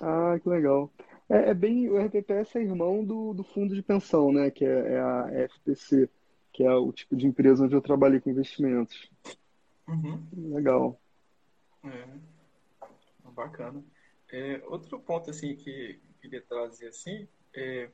[0.00, 0.90] Ah, que legal.
[1.28, 4.50] É, é bem, o RPPS é irmão do, do fundo de pensão, né?
[4.50, 6.08] Que é, é a FTC,
[6.52, 9.10] que é o tipo de empresa onde eu trabalhei com investimentos.
[9.86, 10.26] Uhum.
[10.32, 11.00] Legal.
[11.84, 12.04] É,
[13.30, 13.82] bacana.
[14.32, 17.90] É, outro ponto assim que eu queria trazer assim é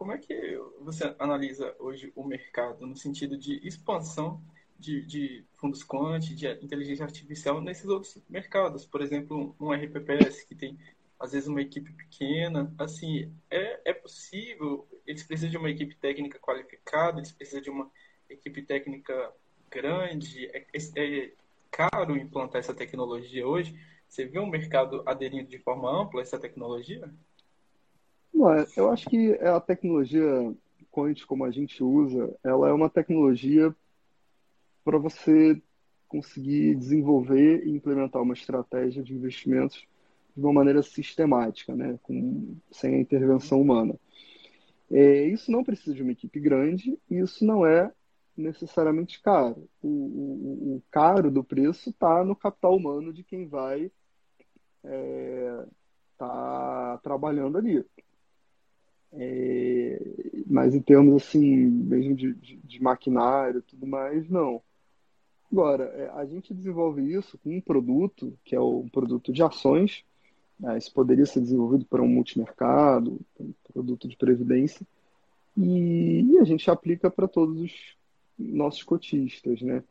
[0.00, 4.42] como é que você analisa hoje o mercado no sentido de expansão
[4.78, 8.86] de, de fundos quant, de inteligência artificial nesses outros mercados?
[8.86, 10.78] Por exemplo, um RPPS que tem
[11.18, 12.74] às vezes uma equipe pequena.
[12.78, 17.90] Assim, é, é possível, eles precisam de uma equipe técnica qualificada, eles precisam de uma
[18.26, 19.34] equipe técnica
[19.70, 20.46] grande.
[20.46, 21.32] É, é, é
[21.70, 23.78] caro implantar essa tecnologia hoje.
[24.08, 27.14] Você vê um mercado aderindo de forma ampla a essa tecnologia?
[28.40, 30.24] Não, eu acho que a tecnologia
[30.90, 33.74] Quant, como a gente usa, ela é uma tecnologia
[34.82, 35.60] para você
[36.08, 39.86] conseguir desenvolver e implementar uma estratégia de investimentos
[40.34, 41.98] de uma maneira sistemática, né?
[42.02, 43.94] Com, sem a intervenção humana.
[44.90, 47.92] É, isso não precisa de uma equipe grande e isso não é
[48.34, 49.68] necessariamente caro.
[49.82, 53.92] O, o, o caro do preço está no capital humano de quem vai
[54.82, 55.66] estar é,
[56.16, 57.84] tá trabalhando ali.
[59.12, 60.00] É,
[60.46, 64.62] mas em termos assim, mesmo de, de, de maquinário e tudo mais, não.
[65.50, 70.04] Agora, é, a gente desenvolve isso com um produto, que é um produto de ações.
[70.58, 70.78] Né?
[70.78, 74.86] Isso poderia ser desenvolvido para um multimercado, um produto de previdência.
[75.56, 77.72] E, a gente aplica para todos os
[78.38, 79.82] nossos cotistas, né?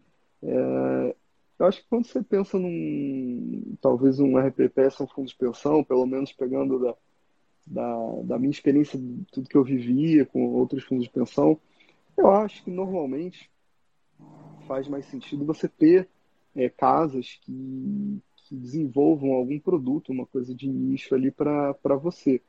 [0.42, 1.16] É,
[1.60, 6.06] eu acho que quando você pensa num, talvez um RPPS, um fundo de pensão, pelo
[6.06, 6.96] menos pegando da,
[7.70, 9.00] da, da minha experiência,
[9.32, 11.60] tudo que eu vivia com outros fundos de pensão,
[12.18, 13.50] eu acho que normalmente
[14.68, 16.10] faz mais sentido você ter
[16.56, 22.42] é, casas que, que desenvolvam algum produto, uma coisa de nicho ali para você.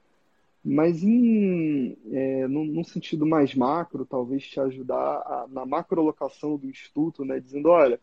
[0.63, 6.69] Mas em, é, num, num, sentido mais macro, talvez te ajudar a, na macrolocação do
[6.69, 7.99] instituto, né, dizendo, olha,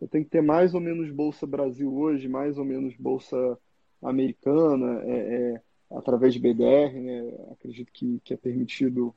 [0.00, 3.58] eu tenho que ter mais ou menos Bolsa Brasil hoje, mais ou menos Bolsa
[4.02, 5.16] Americana, é,
[5.54, 9.14] é, através de BDR, né, acredito que, que é permitido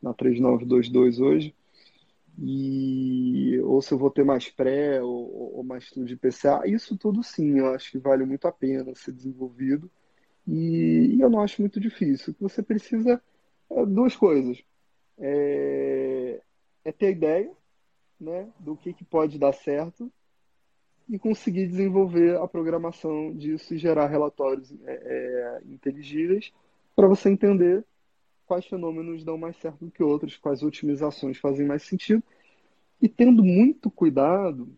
[0.00, 1.54] na 3922 hoje
[2.38, 6.96] e ou se eu vou ter mais pré ou, ou mais estudo de PCA, isso
[6.96, 9.90] tudo sim, eu acho que vale muito a pena ser desenvolvido
[10.46, 12.32] e, e eu não acho muito difícil.
[12.32, 13.22] O que você precisa
[13.70, 14.62] é duas coisas.
[15.18, 16.40] É,
[16.84, 17.52] é ter ideia
[18.18, 20.10] né, do que, que pode dar certo
[21.08, 26.52] e conseguir desenvolver a programação disso e gerar relatórios é, é, inteligíveis
[26.94, 27.84] para você entender
[28.46, 32.22] quais fenômenos dão mais certo do que outros, quais otimizações fazem mais sentido,
[33.00, 34.68] e tendo muito cuidado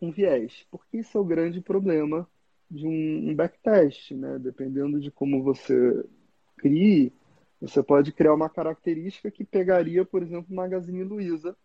[0.00, 2.28] com viés, porque isso é o grande problema
[2.70, 4.38] de um, backtest, né?
[4.38, 6.04] Dependendo de como você
[6.56, 7.12] crie,
[7.60, 11.56] você pode criar uma característica que pegaria, por exemplo, Magazine Luiza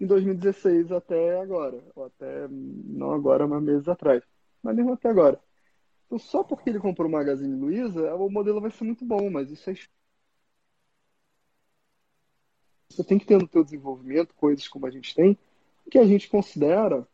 [0.00, 4.22] em 2016 até agora, ou até não agora, mas meses atrás,
[4.62, 5.40] mas mesmo até agora.
[6.06, 9.50] Então, só porque ele comprou o Magazine Luiza, o modelo vai ser muito bom, mas
[9.50, 9.74] isso é.
[12.88, 15.38] Você tem que ter no teu desenvolvimento coisas como a gente tem,
[15.90, 17.06] que a gente considera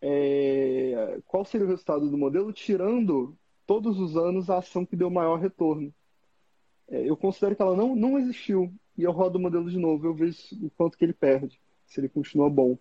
[0.00, 5.10] é, qual seria o resultado do modelo, tirando todos os anos a ação que deu
[5.10, 5.92] maior retorno.
[6.88, 8.72] É, eu considero que ela não, não existiu.
[8.96, 12.00] E eu rodo o modelo de novo, eu vejo o quanto que ele perde, se
[12.00, 12.78] ele continua bom.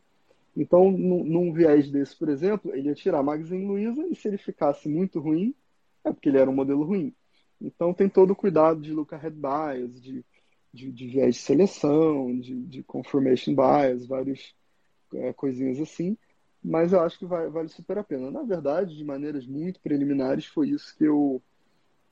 [0.55, 4.37] Então, num, num viés desse, por exemplo, ele ia tirar Magazine Luiza e se ele
[4.37, 5.55] ficasse muito ruim,
[6.03, 7.13] é porque ele era um modelo ruim.
[7.61, 10.25] Então, tem todo o cuidado de look ahead bias, de,
[10.73, 14.53] de, de viés de seleção, de, de confirmation bias, várias
[15.13, 16.17] é, coisinhas assim.
[16.63, 18.31] Mas eu acho que vai, vale super a pena.
[18.31, 21.41] Na verdade, de maneiras muito preliminares, foi isso que eu,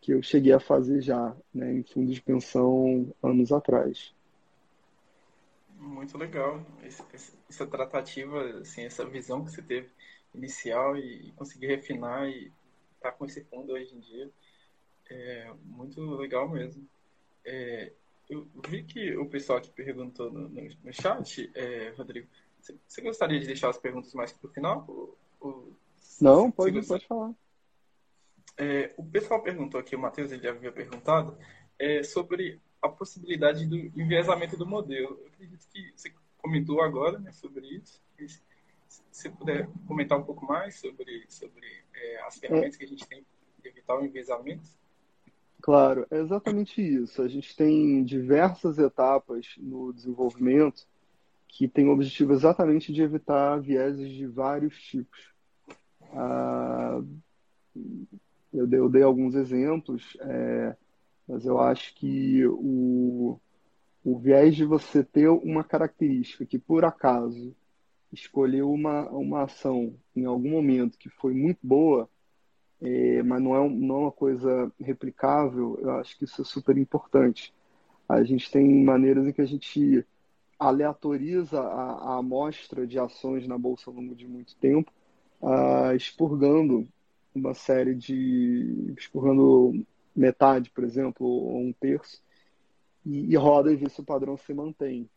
[0.01, 4.13] que eu cheguei a fazer já né, em fundos de pensão anos atrás.
[5.85, 6.65] Muito legal.
[7.47, 9.89] essa tratativa, assim, essa visão que você teve
[10.33, 12.51] inicial e, conseguir refinar e
[12.95, 14.31] estar tá com esse fundo hoje em dia.
[15.09, 16.87] É muito legal mesmo.
[17.45, 17.91] É,
[18.27, 22.27] eu vi que o pessoal que perguntou no, no, no chat, é, Rodrigo,
[22.59, 24.85] você, você, gostaria de deixar as perguntas mais para o final?
[24.87, 25.77] Ou, ou,
[26.19, 27.31] Não, pode, pode falar.
[28.57, 31.37] É, o pessoal perguntou aqui, o Matheus ele havia perguntado,
[31.77, 35.19] é, sobre a possibilidade do enviesamento do modelo.
[35.21, 38.01] Eu acredito que você comentou agora né, sobre isso.
[38.87, 42.77] Se você puder comentar um pouco mais sobre, sobre é, as ferramentas é.
[42.77, 43.25] que a gente tem
[43.61, 44.69] de evitar o enviesamento.
[45.61, 47.21] Claro, é exatamente isso.
[47.21, 50.87] A gente tem diversas etapas no desenvolvimento
[51.47, 55.33] que tem o objetivo exatamente de evitar vieses de vários tipos.
[56.13, 57.01] Ah,
[58.53, 60.15] eu, dei, eu, dei, alguns exemplos.
[60.19, 60.75] É,
[61.27, 63.39] mas eu acho que o,
[64.03, 67.55] o viés de você ter uma característica que, por acaso,
[68.11, 72.09] escolheu uma, uma ação em algum momento que foi muito boa,
[72.81, 76.77] é, mas não é, não é uma coisa replicável, eu acho que isso é super
[76.77, 77.53] importante.
[78.07, 80.05] A gente tem maneiras em que a gente
[80.59, 84.91] aleatoriza a, a amostra de ações na Bolsa ao longo de muito tempo,
[85.41, 86.87] uh, expurgando
[87.33, 88.93] uma série de.
[88.97, 92.21] expurgando metade, por exemplo, ou um terço,
[93.05, 95.09] e, e roda e vê se o padrão se mantém.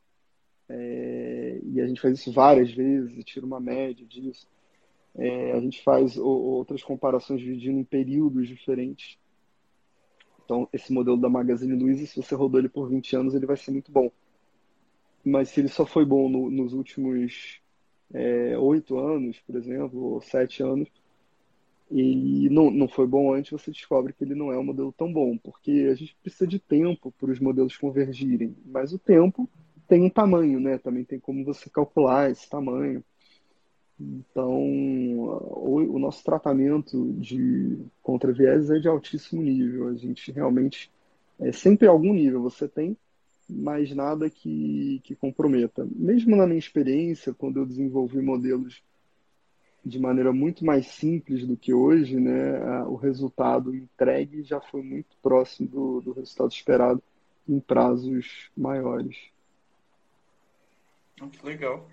[0.69, 4.47] É, e a gente faz isso várias vezes, tira uma média disso.
[5.15, 9.19] É, a gente faz o, outras comparações dividindo em períodos diferentes.
[10.45, 13.57] Então, esse modelo da Magazine Luiza, se você rodou ele por 20 anos, ele vai
[13.57, 14.11] ser muito bom.
[15.25, 17.61] Mas se ele só foi bom no, nos últimos
[18.13, 20.89] é, 8 anos, por exemplo, ou 7 anos,
[21.91, 25.11] e não, não foi bom antes, você descobre que ele não é um modelo tão
[25.13, 29.49] bom, porque a gente precisa de tempo para os modelos convergirem, mas o tempo
[29.89, 30.77] tem um tamanho, né?
[30.77, 33.03] Também tem como você calcular esse tamanho.
[33.99, 39.89] Então, o, o nosso tratamento de contra viés é de altíssimo nível.
[39.89, 40.93] A gente realmente
[41.41, 42.97] é sempre algum nível você tem,
[43.49, 45.89] mas nada que, que comprometa.
[45.97, 48.83] Mesmo na minha experiência, quando eu desenvolvi modelos
[49.89, 55.17] de maneira muito mais simples do que hoje, né, o resultado entregue já foi muito
[55.23, 57.03] próximo do, do resultado esperado
[57.49, 59.17] em prazos maiores.
[61.33, 61.89] Que legal.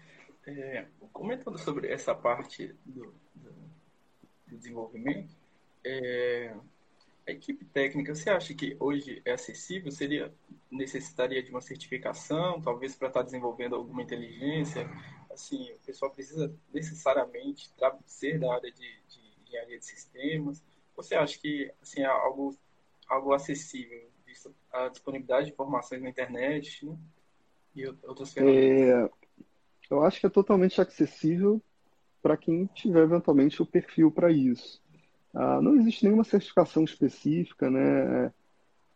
[0.46, 3.52] É, comentando sobre essa parte do, do,
[4.48, 5.34] do desenvolvimento,
[5.84, 6.54] é,
[7.28, 9.92] a equipe técnica, você acha que hoje é acessível?
[9.92, 10.32] Seria
[10.70, 14.88] necessitaria de uma certificação, talvez para estar desenvolvendo alguma inteligência?
[15.36, 17.72] Assim, o pessoal precisa necessariamente
[18.06, 20.64] ser da área de, de engenharia de sistemas?
[20.96, 22.58] Você acha que assim, é algo,
[23.08, 26.98] algo acessível, visto a disponibilidade de informações na internet né?
[27.76, 29.12] e outras ferramentas?
[29.12, 31.62] É, eu acho que é totalmente acessível
[32.22, 34.82] para quem tiver eventualmente o perfil para isso.
[35.34, 38.34] Ah, não existe nenhuma certificação específica, né?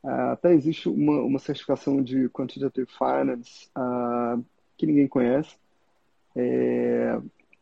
[0.03, 4.39] Ah, até existe uma, uma certificação de Quantitative Finance ah,
[4.77, 5.57] que ninguém conhece,
[6.35, 7.19] é,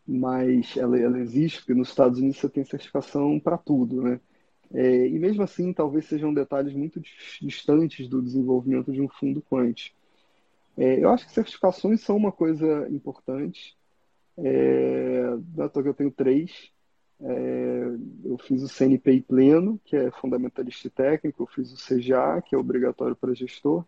[0.07, 4.19] mas ela, ela, existe, porque nos Estados Unidos você tem certificação para tudo, né?
[4.73, 7.01] É, e mesmo assim, talvez sejam detalhes muito
[7.41, 9.93] distantes do desenvolvimento de um fundo quant.
[10.77, 13.77] É, eu acho que certificações são uma coisa importante.
[14.37, 15.23] É,
[15.57, 16.71] eu tenho três.
[17.19, 17.85] É,
[18.25, 21.43] eu fiz o CNPI pleno, que é fundamentalista e técnico.
[21.43, 23.85] Eu fiz o CGA, que é obrigatório para gestor.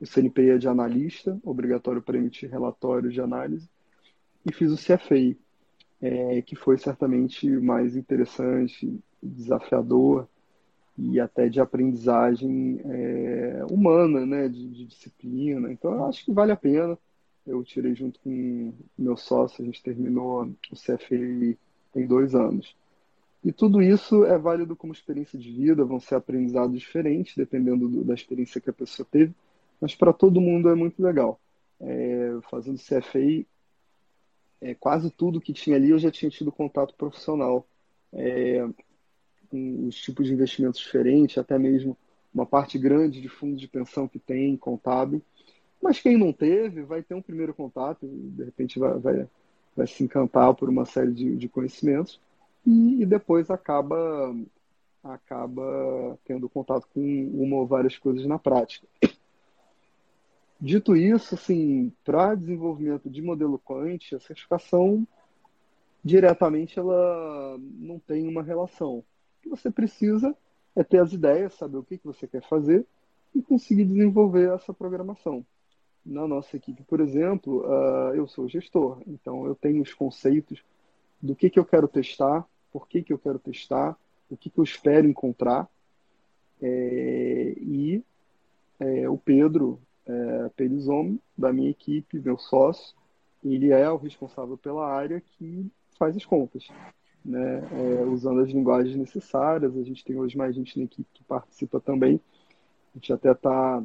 [0.00, 3.68] O CNPI é de analista, obrigatório para emitir relatórios de análise
[4.44, 5.36] e fiz o CFA,
[6.00, 10.28] é, que foi certamente mais interessante, desafiador
[10.98, 15.72] e até de aprendizagem é, humana, né, de, de, disciplina.
[15.72, 16.98] Então, eu acho que vale a pena.
[17.46, 21.56] Eu tirei junto com meu sócio, a gente terminou o CFA
[21.92, 22.74] tem dois anos.
[23.44, 28.04] E tudo isso é válido como experiência de vida, vão ser aprendizados diferentes, dependendo do,
[28.04, 29.34] da experiência que a pessoa teve,
[29.80, 31.40] mas para todo mundo é muito legal.
[31.80, 33.44] É, fazendo CFA,
[34.62, 37.66] é, quase tudo que tinha ali eu já tinha tido contato profissional.
[38.12, 38.66] É,
[39.52, 41.94] com os tipos de investimentos diferentes, até mesmo
[42.32, 45.20] uma parte grande de fundo de pensão que tem, contábil.
[45.80, 49.28] Mas quem não teve, vai ter um primeiro contato, de repente vai, vai,
[49.76, 52.18] vai se encantar por uma série de, de conhecimentos
[52.66, 54.34] e, e, depois acaba,
[55.04, 57.00] acaba tendo contato com
[57.34, 58.86] uma ou várias coisas na prática.
[60.64, 65.04] Dito isso, assim, para desenvolvimento de modelo quant, a certificação
[66.04, 68.98] diretamente ela não tem uma relação.
[68.98, 69.04] O
[69.42, 70.32] que você precisa
[70.76, 72.86] é ter as ideias, saber o que, que você quer fazer
[73.34, 75.44] e conseguir desenvolver essa programação.
[76.06, 80.62] Na nossa equipe, por exemplo, uh, eu sou gestor, então eu tenho os conceitos
[81.20, 83.98] do que, que eu quero testar, por que, que eu quero testar,
[84.30, 85.68] o que, que eu espero encontrar.
[86.60, 88.04] É, e
[88.78, 89.80] é, o Pedro,
[90.12, 92.94] é, Perizom, da minha equipe, meu sócio,
[93.42, 96.68] ele é o responsável pela área que faz as contas,
[97.24, 97.62] né?
[97.72, 99.76] É, usando as linguagens necessárias.
[99.76, 102.20] A gente tem hoje mais gente na equipe que participa também.
[102.94, 103.82] A gente até está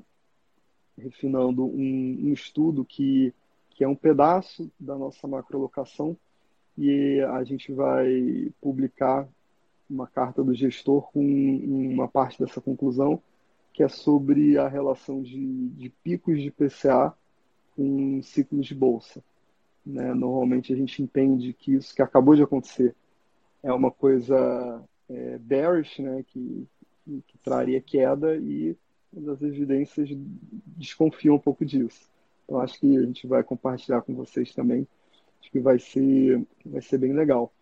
[0.97, 3.33] refinando um, um, estudo que,
[3.69, 6.17] que é um pedaço da nossa macrolocação
[6.77, 9.27] e a gente vai publicar
[9.89, 13.21] uma carta do gestor com uma parte dessa conclusão
[13.77, 17.13] que é sobre a relação de, de picos de PCA
[17.75, 19.23] com ciclos de bolsa.
[19.85, 20.15] Né?
[20.15, 22.95] Normalmente a gente entende que isso que acabou de acontecer
[23.61, 26.23] é uma coisa é, bearish, né?
[26.25, 26.67] que,
[27.05, 28.75] que, que traria queda e
[29.15, 30.09] as evidências
[30.75, 32.09] desconfiam um pouco disso.
[32.45, 34.87] Então acho que a gente vai compartilhar com vocês também.
[35.39, 37.53] Acho que vai ser, vai ser bem legal.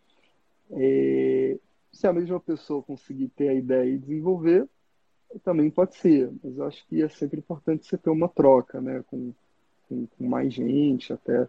[0.72, 1.59] É,
[1.91, 4.66] se a mesma pessoa conseguir ter a ideia e desenvolver,
[5.40, 9.04] também pode ser, mas eu acho que é sempre importante você ter uma troca, né,
[9.08, 9.34] com,
[9.88, 11.48] com, com mais gente, até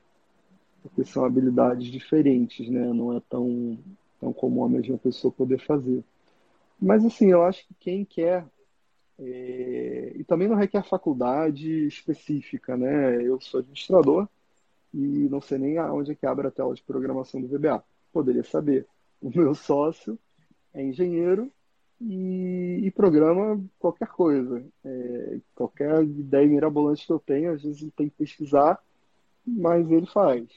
[0.82, 3.78] porque são habilidades diferentes, né, não é tão,
[4.20, 6.03] tão comum a mesma pessoa poder fazer.
[6.80, 8.47] Mas, assim, eu acho que quem quer,
[9.18, 10.12] é...
[10.16, 14.28] e também não requer faculdade específica, né, eu sou administrador
[14.93, 18.45] e não sei nem onde é que abre a tela de programação do VBA, poderia
[18.45, 18.87] saber.
[19.20, 20.18] O meu sócio
[20.72, 21.51] é engenheiro
[22.01, 24.64] e, e programa qualquer coisa.
[24.84, 28.78] É, qualquer ideia mirabolante que eu tenho, às vezes tem que pesquisar,
[29.47, 30.49] mas ele faz.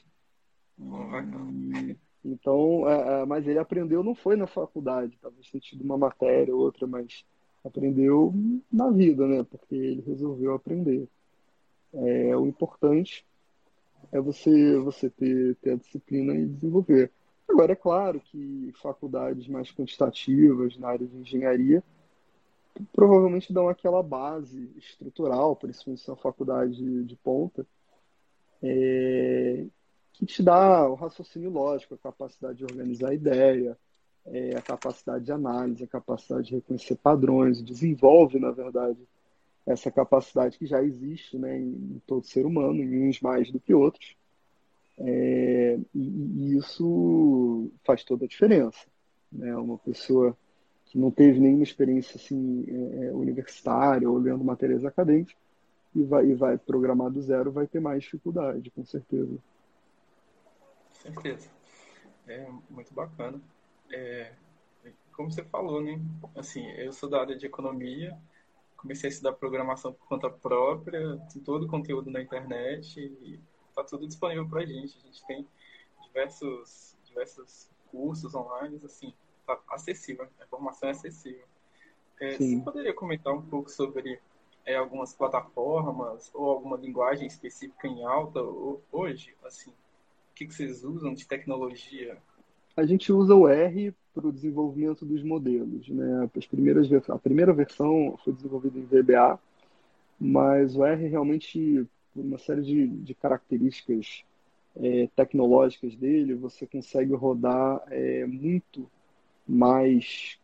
[2.24, 6.54] Então, é, é, mas ele aprendeu, não foi na faculdade, talvez tenha tido uma matéria
[6.54, 7.26] ou outra, mas
[7.64, 8.34] aprendeu
[8.72, 9.44] na vida, né?
[9.44, 11.08] Porque ele resolveu aprender.
[11.94, 13.26] É, o importante
[14.12, 17.12] é você você ter, ter a disciplina e desenvolver.
[17.50, 21.84] Agora, é claro que faculdades mais quantitativas na área de engenharia
[22.93, 27.66] provavelmente dão aquela base estrutural, principalmente se é uma faculdade de ponta,
[28.62, 29.66] é,
[30.14, 33.78] que te dá o raciocínio lógico, a capacidade de organizar a ideia,
[34.26, 39.00] é, a capacidade de análise, a capacidade de reconhecer padrões, desenvolve, na verdade,
[39.66, 43.74] essa capacidade que já existe né, em todo ser humano, em uns mais do que
[43.74, 44.16] outros.
[45.00, 48.86] É, e, e, isso faz toda a diferença.
[49.32, 49.56] Né?
[49.56, 50.36] Uma pessoa
[50.86, 55.36] que não teve nenhuma experiência assim, é, é universitária ou lendo matérias acadêmicas
[55.95, 59.39] e vai, e vai programar do zero vai ter mais dificuldade, com certeza
[61.00, 61.50] certeza.
[62.28, 63.41] É muito bacana.
[63.91, 64.34] É,
[65.14, 66.00] como você falou, né?
[66.36, 68.18] Assim, eu sou da área de economia,
[68.78, 73.39] comecei a estudar programação por conta própria, todo o conteúdo na internet e
[73.70, 74.98] está tudo disponível para a gente.
[74.98, 75.48] A gente tem
[76.04, 79.14] diversos, diversos cursos online, assim,
[79.46, 81.46] tá acessível, a informação é acessível.
[82.20, 84.20] É, você poderia comentar um pouco sobre
[84.66, 88.42] é, algumas plataformas ou alguma linguagem específica em alta
[88.92, 89.74] hoje, assim,
[90.40, 92.18] que, que vocês usam de tecnologia?
[92.78, 95.90] A gente usa o R para o desenvolvimento dos modelos.
[95.90, 96.30] Né?
[96.36, 99.38] As primeiras, a primeira versão foi desenvolvida em VBA,
[100.18, 104.24] mas o R realmente, por uma série de, de características
[104.76, 108.89] é, tecnológicas dele, você consegue rodar é, muito
[109.47, 110.39] mais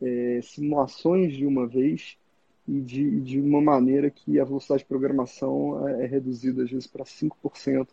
[0.00, 2.16] é, simulações de uma vez
[2.66, 6.86] e de, de uma maneira que a velocidade de programação é, é reduzida às vezes
[6.86, 7.88] para 5%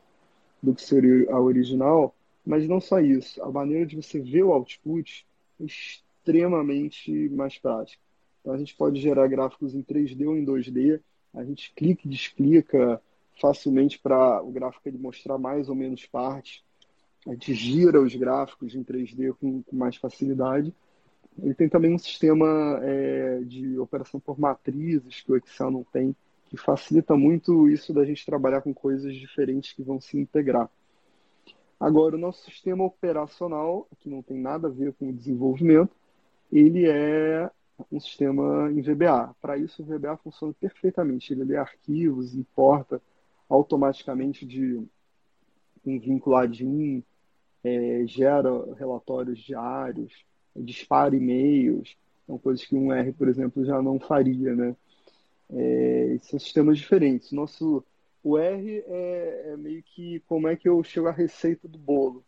[0.61, 2.13] do que seria a original,
[2.45, 5.25] mas não só isso, a maneira de você ver o output
[5.59, 8.01] é extremamente mais prática.
[8.41, 10.99] Então a gente pode gerar gráficos em 3D ou em 2D,
[11.33, 13.01] a gente clica e desclica
[13.39, 16.63] facilmente para o gráfico ele mostrar mais ou menos partes,
[17.27, 20.73] a gente gira os gráficos em 3D com, com mais facilidade.
[21.41, 26.15] Ele tem também um sistema é, de operação por matrizes que o Excel não tem,
[26.45, 30.69] que facilita muito isso da gente trabalhar com coisas diferentes que vão se integrar.
[31.79, 35.91] Agora, o nosso sistema operacional, que não tem nada a ver com o desenvolvimento,
[36.51, 37.49] ele é
[37.91, 39.35] um sistema em VBA.
[39.41, 41.33] Para isso, o VBA funciona perfeitamente.
[41.33, 43.01] Ele lê arquivos, importa
[43.49, 44.83] automaticamente de
[45.85, 47.03] um vinculadinho,
[47.63, 50.25] é, gera relatórios diários,
[50.55, 54.75] dispara e-mails, são coisas que um R, por exemplo, já não faria, né?
[55.49, 57.31] É, são sistemas diferentes.
[57.31, 57.83] Nosso,
[58.23, 62.25] o R é, é, meio que como é que eu chego à receita do bolo.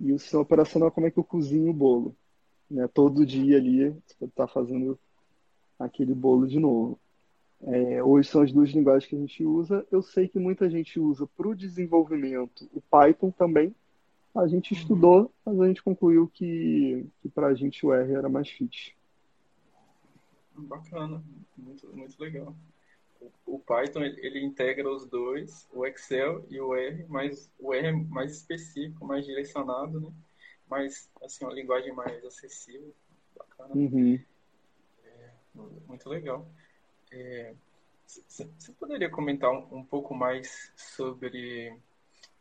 [0.00, 2.16] E o sistema operacional como é que eu cozinho o bolo.
[2.70, 2.86] Né?
[2.88, 4.98] Todo dia ali você estar fazendo
[5.78, 6.98] aquele bolo de novo.
[7.62, 9.86] É, hoje são as duas linguagens que a gente usa.
[9.90, 13.74] Eu sei que muita gente usa para o desenvolvimento o Python também.
[14.34, 14.80] A gente uhum.
[14.80, 18.96] estudou, mas a gente concluiu que, que para a gente o R era mais fit.
[20.54, 21.22] Bacana,
[21.56, 22.54] muito, muito legal.
[23.20, 27.74] O, o Python ele, ele, integra os dois, o Excel e o R, mas o
[27.74, 30.12] R é mais específico, mais direcionado, né?
[30.70, 32.94] Mas assim, uma linguagem mais acessível,
[33.36, 33.74] bacana.
[33.74, 34.20] Uhum.
[35.04, 35.30] É,
[35.86, 36.48] muito legal.
[37.08, 41.76] Você é, poderia comentar um, um pouco mais sobre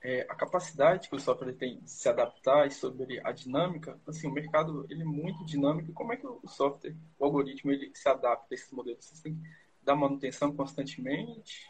[0.01, 4.28] é, a capacidade que o software tem de se adaptar e sobre a dinâmica, assim,
[4.28, 5.93] o mercado ele é muito dinâmico.
[5.93, 9.05] Como é que o software, o algoritmo, ele se adapta a esses modelos?
[9.05, 9.41] Vocês têm que
[9.84, 11.70] dar manutenção constantemente?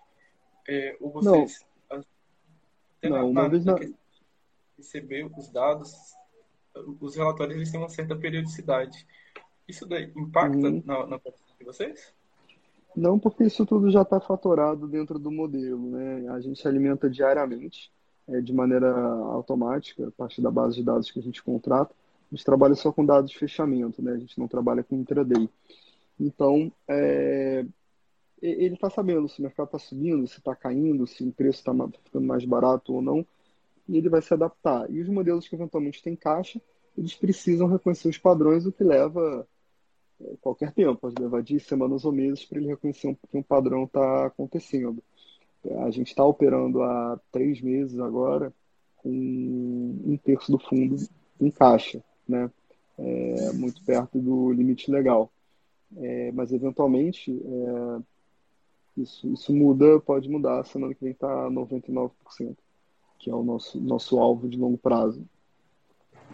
[0.68, 1.66] É, ou vocês...
[3.04, 3.78] Não, não uma vez não.
[4.76, 5.94] Receber os dados,
[7.00, 9.08] os relatórios eles têm uma certa periodicidade.
[9.68, 10.84] Isso daí impacta uhum.
[10.86, 12.14] na, na de vocês?
[12.98, 16.28] Não, porque isso tudo já está fatorado dentro do modelo, né?
[16.30, 17.92] A gente se alimenta diariamente
[18.28, 21.94] é, de maneira automática, a partir da base de dados que a gente contrata.
[21.94, 24.14] A gente trabalha só com dados de fechamento, né?
[24.14, 25.48] A gente não trabalha com intraday.
[26.20, 27.64] Então, é,
[28.42, 31.72] ele está sabendo se o mercado está subindo, se está caindo, se o preço está
[32.04, 33.24] ficando mais barato ou não,
[33.88, 34.90] e ele vai se adaptar.
[34.90, 36.60] E os modelos que eventualmente têm caixa,
[36.98, 39.48] eles precisam reconhecer os padrões, o que leva
[40.42, 44.28] qualquer tempo, pode levar dias, semanas ou meses para ele reconhecer que um padrão está
[44.28, 45.04] acontecendo.
[45.80, 48.54] A gente está operando há três meses agora
[48.98, 50.96] com um terço do fundo
[51.40, 52.50] em caixa, né?
[52.98, 55.32] é, muito perto do limite legal.
[55.96, 58.02] É, mas eventualmente é,
[58.98, 60.66] isso, isso muda, pode mudar.
[60.66, 62.12] Semana que vem está 99%,
[63.20, 65.24] que é o nosso, nosso alvo de longo prazo.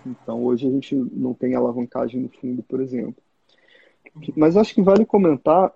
[0.05, 3.21] Então hoje a gente não tem alavancagem no fundo, por exemplo.
[4.35, 5.73] Mas acho que vale comentar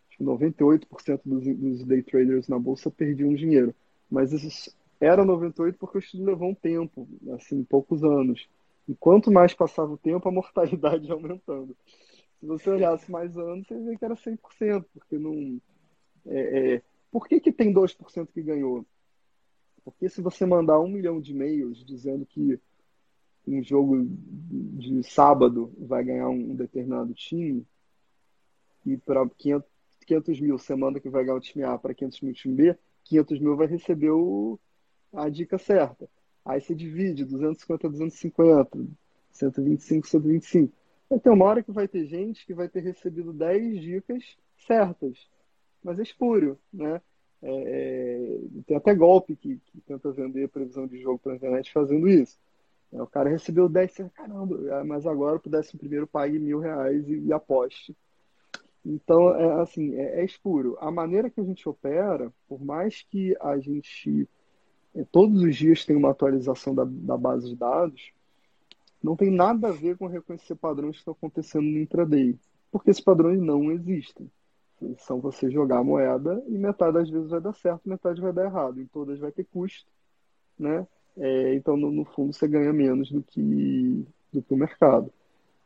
[0.10, 3.76] que 98% dos, dos day traders na bolsa perdiam dinheiro.
[4.10, 8.48] Mas isso era 98% porque o estudo levou um tempo, assim, poucos anos.
[8.88, 11.76] E quanto mais passava o tempo, a mortalidade aumentando.
[12.42, 15.62] Se você olhasse mais anos, você vê que era 100%, porque não.
[16.26, 16.82] É, é...
[17.12, 18.84] Por que, que tem 2% que ganhou?
[19.86, 22.60] Porque se você mandar um milhão de e-mails dizendo que
[23.48, 27.64] um jogo de sábado vai ganhar um determinado time,
[28.86, 29.70] e para 500,
[30.08, 32.56] 500 mil você manda que vai ganhar o time A para 500 mil o time
[32.56, 34.60] B, 500 mil vai receber o,
[35.14, 36.10] a dica certa.
[36.44, 38.88] Aí você divide 250, 250,
[39.32, 40.81] 125, 125.
[41.12, 45.28] Vai ter uma hora que vai ter gente que vai ter recebido 10 dicas certas,
[45.84, 47.02] mas é espúrio, né?
[47.42, 52.08] É, é, tem até golpe que, que, tenta vender previsão de jogo pela internet fazendo
[52.08, 52.40] isso.
[52.94, 57.06] É, o cara recebeu 10, caramba, é, mas agora pro décimo primeiro pague mil reais
[57.10, 57.94] e, e aposte.
[58.86, 60.78] Então, é assim, é, é espuro.
[60.80, 64.30] A maneira que a gente opera, por mais que a gente
[64.96, 68.14] é, todos os dias tem uma atualização da, da base de dados,
[69.04, 72.38] não tem nada a ver com reconhecer padrões que estão acontecendo no intraday,
[72.72, 74.30] porque esses padrões não existem.
[74.98, 78.46] São você jogar a moeda e metade das vezes vai dar certo, metade vai dar
[78.46, 78.82] errado.
[78.82, 79.86] Em todas vai ter custo,
[80.58, 80.88] né?
[81.18, 85.12] É, então, no, no, fundo, você ganha menos do que, do que o mercado.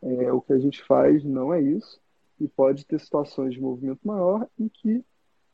[0.01, 2.01] É, o que a gente faz não é isso,
[2.39, 5.03] e pode ter situações de movimento maior em que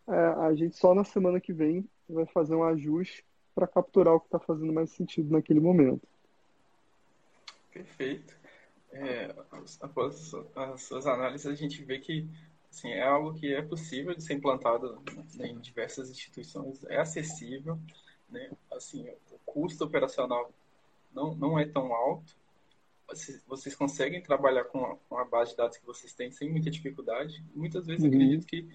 [0.07, 3.23] é, a gente só na semana que vem vai fazer um ajuste
[3.53, 6.07] para capturar o que está fazendo mais sentido naquele momento.
[7.71, 8.35] Perfeito.
[8.91, 9.33] É,
[9.79, 12.27] após as suas análises, a gente vê que
[12.69, 15.01] assim, é algo que é possível de ser implantado
[15.35, 17.79] né, em diversas instituições, é acessível,
[18.29, 18.49] né?
[18.71, 20.51] assim, o custo operacional
[21.13, 22.35] não, não é tão alto,
[23.07, 26.49] vocês, vocês conseguem trabalhar com a, com a, base de dados que vocês têm sem
[26.49, 27.43] muita dificuldade.
[27.53, 28.09] Muitas vezes uhum.
[28.09, 28.69] acredito que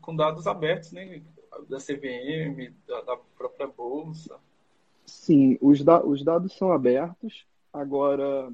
[0.00, 1.22] com dados abertos, né?
[1.68, 4.38] da CVM, da, da própria bolsa.
[5.06, 8.52] Sim, os, da, os dados são abertos, Agora,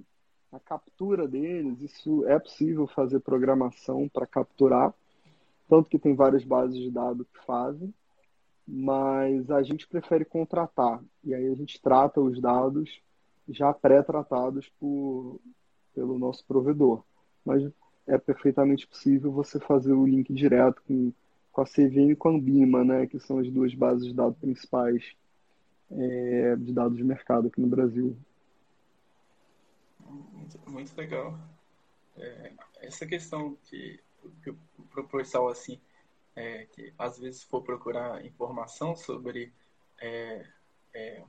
[0.50, 4.94] a captura deles, isso é possível fazer programação para capturar,
[5.68, 7.92] tanto que tem várias bases de dados que fazem,
[8.66, 11.02] mas a gente prefere contratar.
[11.22, 13.02] E aí a gente trata os dados
[13.46, 17.04] já pré-tratados pelo nosso provedor.
[17.44, 17.70] Mas
[18.06, 21.12] é perfeitamente possível você fazer o link direto com,
[21.52, 24.38] com a CVM e com a Bima, né, que são as duas bases de dados
[24.38, 25.14] principais
[25.90, 28.16] é, de dados de mercado aqui no Brasil.
[30.10, 31.38] Muito, muito legal.
[32.16, 32.52] É,
[32.82, 34.00] essa questão que,
[34.42, 35.80] que o professor assim,
[36.34, 39.52] é, que às vezes for procurar informação sobre,
[40.00, 40.44] é,
[40.92, 41.22] é,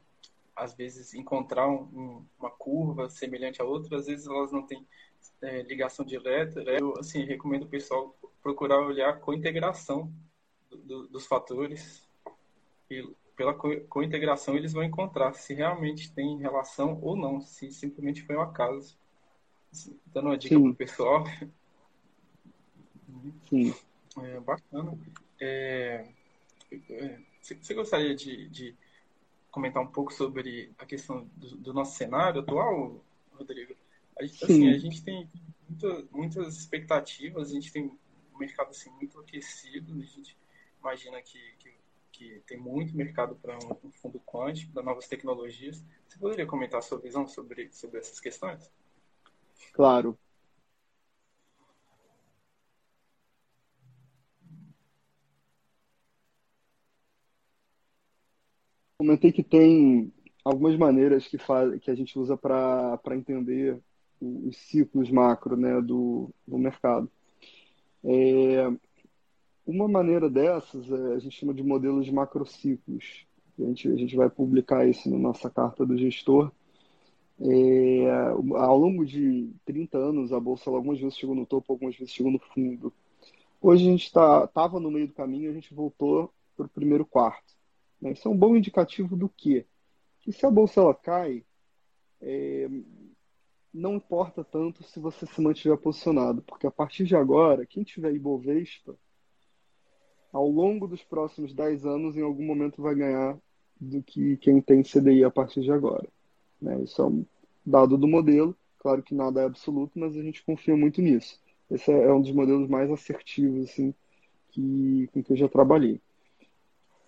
[0.56, 4.86] às vezes encontrar um, uma curva semelhante a outra, às vezes elas não têm
[5.42, 6.62] é, ligação direta.
[6.62, 10.12] Eu assim recomendo o pessoal procurar olhar com integração
[10.70, 12.08] do, do, dos fatores
[12.90, 18.36] e pela co-integração eles vão encontrar se realmente tem relação ou não, se simplesmente foi
[18.36, 18.98] um acaso.
[20.08, 21.24] Dando uma dica para o pessoal.
[23.50, 23.74] Sim.
[24.22, 24.98] É, bacana.
[25.40, 26.06] É,
[26.90, 28.76] é, você gostaria de, de,
[29.50, 33.04] comentar um pouco sobre a questão do, do nosso cenário atual,
[33.34, 33.76] Rodrigo?
[34.20, 35.30] A gente, assim, a gente tem
[35.68, 40.38] muita, muitas expectativas, a gente tem um mercado assim, muito aquecido, a gente
[40.80, 41.40] imagina que,
[42.22, 45.84] que tem muito mercado para um fundo quântico, para novas tecnologias.
[46.08, 48.72] Você poderia comentar a sua visão sobre, sobre essas questões?
[49.74, 50.18] Claro.
[59.00, 60.14] Comentei que tem
[60.46, 63.82] algumas maneiras que, faz, que a gente usa para entender
[64.22, 67.12] os ciclos macro né, do, do mercado.
[68.04, 68.70] É,
[69.66, 73.26] uma maneira dessas é, a gente chama de modelos de macrociclos.
[73.60, 76.52] A gente, a gente vai publicar isso na nossa carta do gestor.
[77.40, 78.10] É,
[78.56, 82.32] ao longo de 30 anos, a Bolsa algumas vezes chegou no topo, algumas vezes chegou
[82.32, 82.94] no fundo.
[83.62, 87.06] Hoje a gente estava tá, no meio do caminho, a gente voltou para o primeiro
[87.06, 87.54] quarto.
[88.02, 88.12] Né?
[88.12, 89.66] Isso é um bom indicativo do quê?
[90.20, 91.44] Que se a Bolsa ela cai,
[92.22, 92.68] é,
[93.74, 98.14] não importa tanto se você se mantiver posicionado, porque a partir de agora, quem tiver
[98.14, 98.96] Ibovespa,
[100.32, 103.38] ao longo dos próximos 10 anos, em algum momento vai ganhar
[103.80, 106.08] do que quem tem CDI a partir de agora.
[106.62, 106.82] Né?
[106.84, 107.26] Isso é um
[107.66, 108.56] dado do modelo.
[108.80, 111.40] Claro que nada é absoluto, mas a gente confia muito nisso.
[111.70, 113.94] Esse é um dos modelos mais assertivos assim,
[114.50, 116.02] que, com que eu já trabalhei.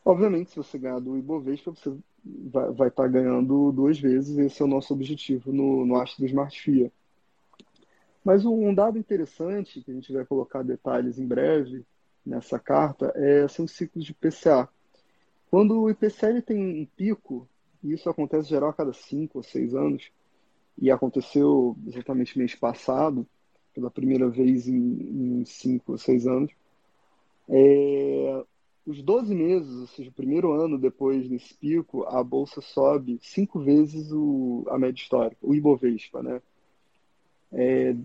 [0.06, 4.38] Obviamente, se você ganhar do Ibovespa, você vai, vai estar ganhando duas vezes.
[4.38, 6.92] Esse é o nosso objetivo no, no Astro Smart FIA.
[8.24, 11.86] Mas um dado interessante, que a gente vai colocar detalhes em breve,
[12.26, 14.68] nessa carta é, são os ciclos de PCA.
[15.50, 17.48] Quando o IPCA ele tem um pico,
[17.84, 20.12] e isso acontece geral a cada cinco ou seis anos,
[20.78, 23.28] e aconteceu exatamente mês passado,
[23.74, 26.52] pela primeira vez em, em cinco ou seis anos,
[27.50, 28.44] é,
[28.86, 33.60] os 12 meses, ou seja, o primeiro ano depois desse pico, a bolsa sobe cinco
[33.60, 36.42] vezes o, a média histórica, o Ibovespa, né?
[37.52, 37.96] É,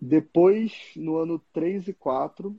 [0.00, 2.54] depois, no ano 3 e 4,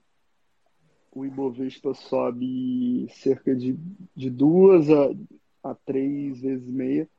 [1.17, 3.77] o Ibovespa sobe cerca de,
[4.15, 5.09] de duas a,
[5.63, 7.09] a três vezes meia.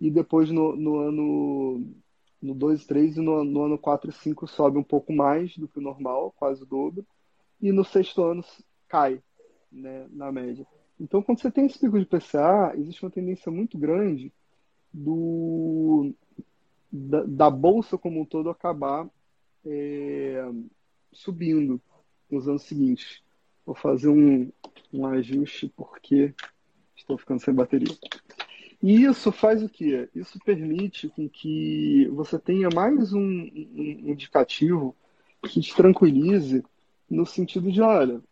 [0.00, 1.86] E depois no, no ano
[2.42, 5.68] no 2 3 e no, no ano 4 e 5 sobe um pouco mais do
[5.68, 7.06] que o normal, quase o dobro.
[7.60, 8.42] E no sexto ano
[8.88, 9.22] cai,
[9.70, 10.66] né, na média.
[10.98, 14.32] Então, quando você tem esse pico de PCA, existe uma tendência muito grande
[14.92, 16.12] do,
[16.90, 19.08] da, da bolsa como um todo acabar
[19.64, 20.50] é,
[21.12, 21.80] subindo
[22.30, 23.22] nos anos seguintes.
[23.64, 24.50] Vou fazer um,
[24.92, 26.34] um ajuste porque
[26.96, 27.96] estou ficando sem bateria.
[28.82, 30.08] E isso faz o quê?
[30.14, 34.96] Isso permite com que você tenha mais um, um indicativo
[35.42, 36.64] que te tranquilize
[37.08, 38.22] no sentido de, olha,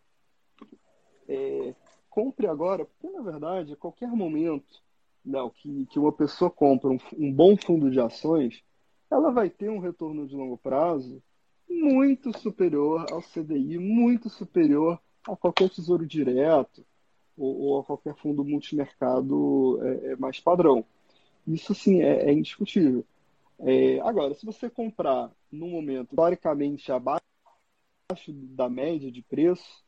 [1.27, 1.75] é,
[2.09, 4.81] compre agora, porque na verdade, a qualquer momento
[5.23, 8.63] não, que, que uma pessoa compra um, um bom fundo de ações,
[9.11, 11.21] ela vai ter um retorno de longo prazo
[11.69, 16.83] muito superior ao CDI, muito superior a qualquer tesouro direto
[17.37, 20.83] ou, ou a qualquer fundo multimercado é, é mais padrão.
[21.47, 23.05] Isso sim é, é indiscutível.
[23.59, 27.21] É, agora, se você comprar num momento historicamente abaixo
[28.27, 29.83] da média de preço,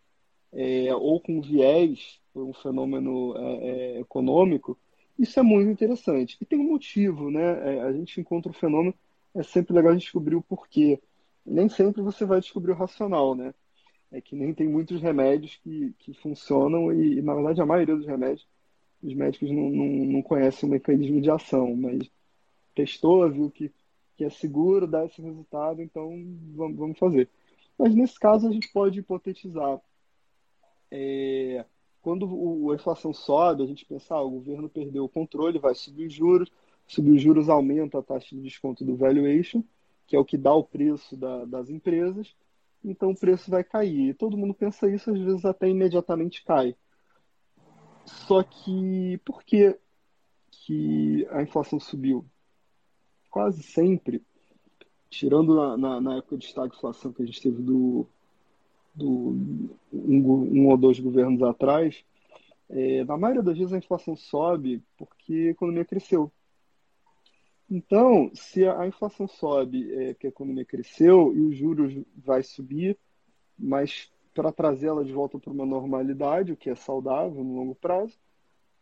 [0.53, 4.77] é, ou com viés por um fenômeno é, econômico,
[5.17, 6.37] isso é muito interessante.
[6.41, 7.81] E tem um motivo, né?
[7.81, 8.93] a gente encontra o fenômeno,
[9.35, 10.99] é sempre legal a gente descobrir o porquê
[11.45, 13.53] nem sempre você vai descobrir o racional, né?
[14.11, 17.95] É que nem tem muitos remédios que, que funcionam e, e na verdade, a maioria
[17.95, 18.47] dos remédios,
[19.01, 22.09] os médicos não, não, não conhecem o mecanismo de ação, mas
[22.75, 23.71] testou, viu que,
[24.17, 26.09] que é seguro, dá esse resultado, então
[26.55, 27.29] vamos, vamos fazer.
[27.77, 29.81] Mas nesse caso a gente pode hipotetizar.
[30.91, 31.65] É,
[32.01, 35.73] quando o, a inflação sobe, a gente pensa, ah, o governo perdeu o controle, vai
[35.73, 36.51] subir os juros,
[36.85, 39.63] subir os juros aumenta a taxa de desconto do valuation,
[40.11, 42.35] que é o que dá o preço da, das empresas,
[42.83, 44.09] então o preço vai cair.
[44.09, 46.75] E todo mundo pensa isso, às vezes até imediatamente cai.
[48.03, 49.79] Só que por que,
[50.51, 52.25] que a inflação subiu?
[53.29, 54.21] Quase sempre,
[55.09, 58.05] tirando na, na, na época de estagflação que a gente teve do,
[58.93, 59.07] do
[59.93, 62.03] um, um, ou dois governos atrás,
[62.69, 66.29] é, na maioria das vezes a inflação sobe porque a economia cresceu.
[67.73, 72.99] Então, se a inflação sobe, é, que a economia cresceu e os juros vai subir,
[73.57, 78.19] mas para trazê-la de volta para uma normalidade, o que é saudável no longo prazo,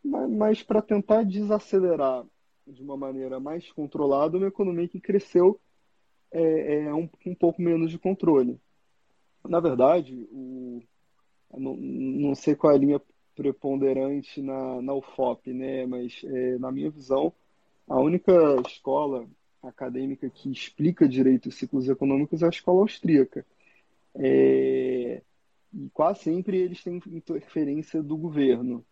[0.02, 2.26] mas, mas para tentar desacelerar
[2.66, 5.60] de uma maneira mais controlada uma economia que cresceu
[6.32, 8.60] é, é um, um, pouco menos de controle.
[9.48, 10.82] Na verdade, o,
[11.56, 13.00] não, não sei qual é a linha
[13.36, 15.86] preponderante na, na UFOP, né?
[15.86, 17.32] mas é, na minha visão,
[17.90, 18.32] a única
[18.68, 19.28] escola
[19.60, 23.44] acadêmica que explica direito os ciclos econômicos é a escola austríaca.
[24.14, 25.20] É,
[25.74, 28.86] e quase sempre eles têm interferência do governo.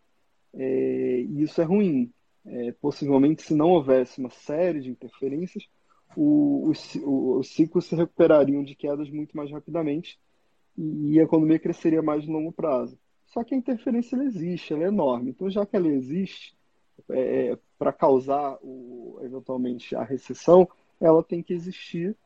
[0.52, 2.12] É, e isso é ruim.
[2.44, 5.68] É, possivelmente, se não houvesse uma série de interferências,
[6.16, 10.18] os ciclos se recuperariam de quedas muito mais rapidamente
[10.76, 12.98] e a economia cresceria mais no longo prazo.
[13.26, 15.30] Só que a interferência existe, ela é enorme.
[15.30, 16.57] Então, já que ela existe,
[17.10, 20.68] é, para causar o, eventualmente a recessão,
[21.00, 22.16] ela tem que existir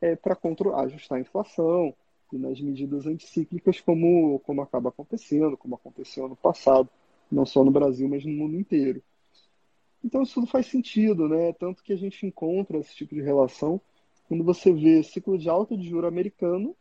[0.00, 0.36] é, para
[0.82, 1.94] ajustar a inflação
[2.32, 6.88] e nas medidas anticíclicas, como, como acaba acontecendo, como aconteceu no passado,
[7.30, 9.02] não só no Brasil, mas no mundo inteiro.
[10.04, 11.52] Então isso tudo faz sentido, né?
[11.54, 13.80] Tanto que a gente encontra esse tipo de relação
[14.28, 16.76] quando você vê ciclo de alta de juro americano,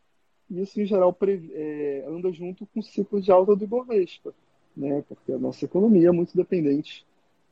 [0.49, 1.17] e isso em geral
[1.53, 4.33] é, anda junto com o ciclo de alta do Ibovespa,
[4.75, 5.03] né?
[5.07, 7.06] Porque a nossa economia é muito dependente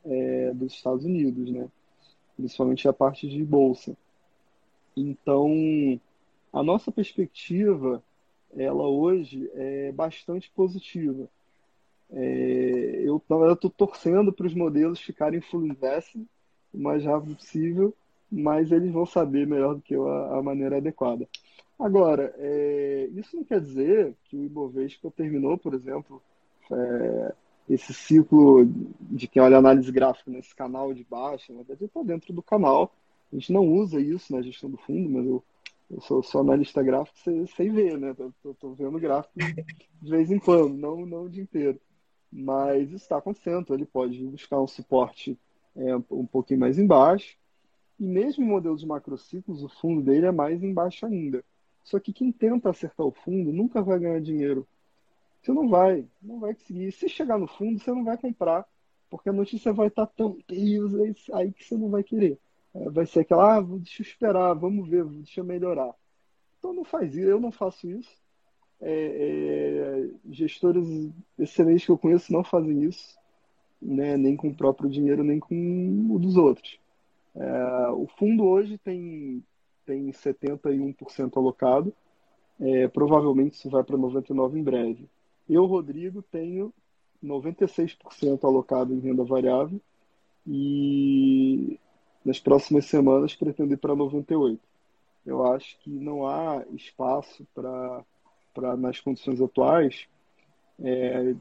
[0.06, 1.68] é, dos Estados Unidos, né?
[2.36, 3.96] Principalmente a parte de bolsa.
[4.96, 5.50] Então,
[6.52, 8.02] a nossa perspectiva,
[8.56, 11.28] ela hoje é bastante positiva.
[12.10, 16.26] É, eu estou torcendo para os modelos ficarem full investment
[16.72, 17.94] o mais rápido possível,
[18.30, 21.28] mas eles vão saber melhor do que eu a, a maneira adequada.
[21.78, 26.22] Agora, é, isso não quer dizer que o Ibovespa terminou, por exemplo,
[26.70, 27.34] é,
[27.68, 28.64] esse ciclo
[29.00, 32.92] de quem olha análise gráfica nesse canal de baixa, na verdade está dentro do canal.
[33.32, 35.42] A gente não usa isso na gestão do fundo, mas eu,
[35.90, 38.14] eu sou, sou analista gráfico sem, sem ver, né?
[38.44, 41.80] Estou vendo gráfico de vez em quando, não, não o dia inteiro.
[42.32, 43.74] Mas isso está acontecendo.
[43.74, 45.38] Ele pode buscar um suporte
[45.74, 47.36] é, um pouquinho mais embaixo.
[47.98, 51.44] E mesmo em modelos de macrociclos, o fundo dele é mais embaixo ainda.
[51.82, 54.66] Só que quem tenta acertar o fundo nunca vai ganhar dinheiro.
[55.46, 56.90] Você não vai, não vai conseguir.
[56.92, 58.66] Se chegar no fundo, você não vai comprar,
[59.08, 62.38] porque a notícia vai estar tão terrível aí que você não vai querer.
[62.74, 65.94] É, vai ser aquela, ah, deixa eu esperar, vamos ver, deixa eu melhorar.
[66.58, 68.10] Então não faz isso, eu não faço isso
[68.80, 70.86] é, é, gestores
[71.38, 73.16] excelentes que eu conheço não fazem isso,
[73.80, 76.78] né, nem com o próprio dinheiro, nem com o dos outros.
[77.34, 79.42] É, o fundo hoje tem,
[79.84, 81.92] tem 71% alocado,
[82.60, 85.08] é, provavelmente isso vai para 99% em breve.
[85.48, 86.72] Eu, Rodrigo, tenho
[87.22, 89.80] 96% alocado em renda variável
[90.46, 91.78] e
[92.24, 94.58] nas próximas semanas pretendo ir para 98%.
[95.24, 98.04] Eu acho que não há espaço para
[98.76, 100.06] nas condições atuais,
[100.78, 101.34] é,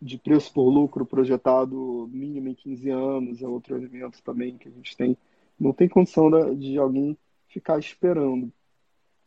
[0.00, 4.70] de preço por lucro projetado mínimo em 15 anos, é outro elemento também que a
[4.70, 5.16] gente tem.
[5.58, 7.16] Não tem condição de alguém
[7.48, 8.52] ficar esperando.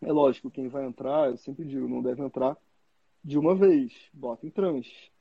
[0.02, 2.58] É lógico, quem vai entrar, eu sempre digo, não deve entrar
[3.26, 3.92] de uma vez.
[4.14, 5.12] Bota em tranche.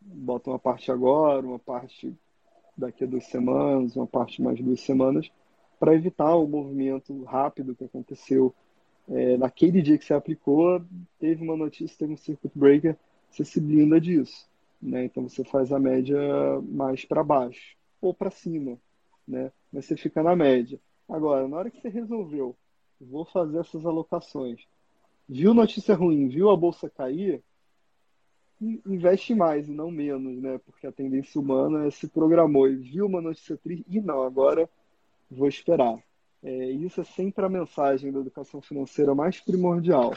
[0.00, 2.14] Bota uma parte agora, uma parte
[2.76, 5.30] daqui a duas semanas, uma parte mais duas semanas,
[5.78, 8.54] para evitar o movimento rápido que aconteceu
[9.08, 10.82] é, naquele dia que você aplicou,
[11.18, 12.96] teve uma notícia, teve um circuit breaker,
[13.30, 14.48] você se blinda disso.
[14.80, 15.04] Né?
[15.04, 16.18] Então você faz a média
[16.62, 18.78] mais para baixo ou para cima,
[19.26, 19.52] né?
[19.72, 20.80] mas você fica na média.
[21.08, 22.56] Agora, na hora que você resolveu,
[23.00, 24.66] vou fazer essas alocações,
[25.30, 27.40] viu notícia ruim, viu a bolsa cair,
[28.60, 30.58] investe mais e não menos, né?
[30.58, 34.68] Porque a tendência humana se programou e viu uma notícia triste e não, agora
[35.30, 35.96] vou esperar.
[36.42, 40.14] É, isso é sempre a mensagem da educação financeira mais primordial.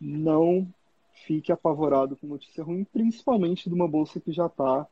[0.00, 0.66] Não
[1.26, 4.86] fique apavorado com notícia ruim, principalmente de uma bolsa que já está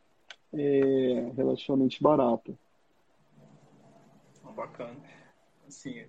[0.53, 2.57] é, relativamente barata.
[4.55, 4.97] Bacana.
[5.67, 6.05] Assim,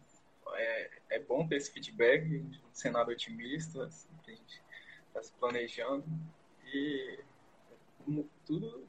[0.56, 4.62] é, é bom ter esse feedback de um cenário otimista, assim, que a gente
[5.08, 6.06] está se planejando.
[6.66, 7.20] E
[8.46, 8.88] tudo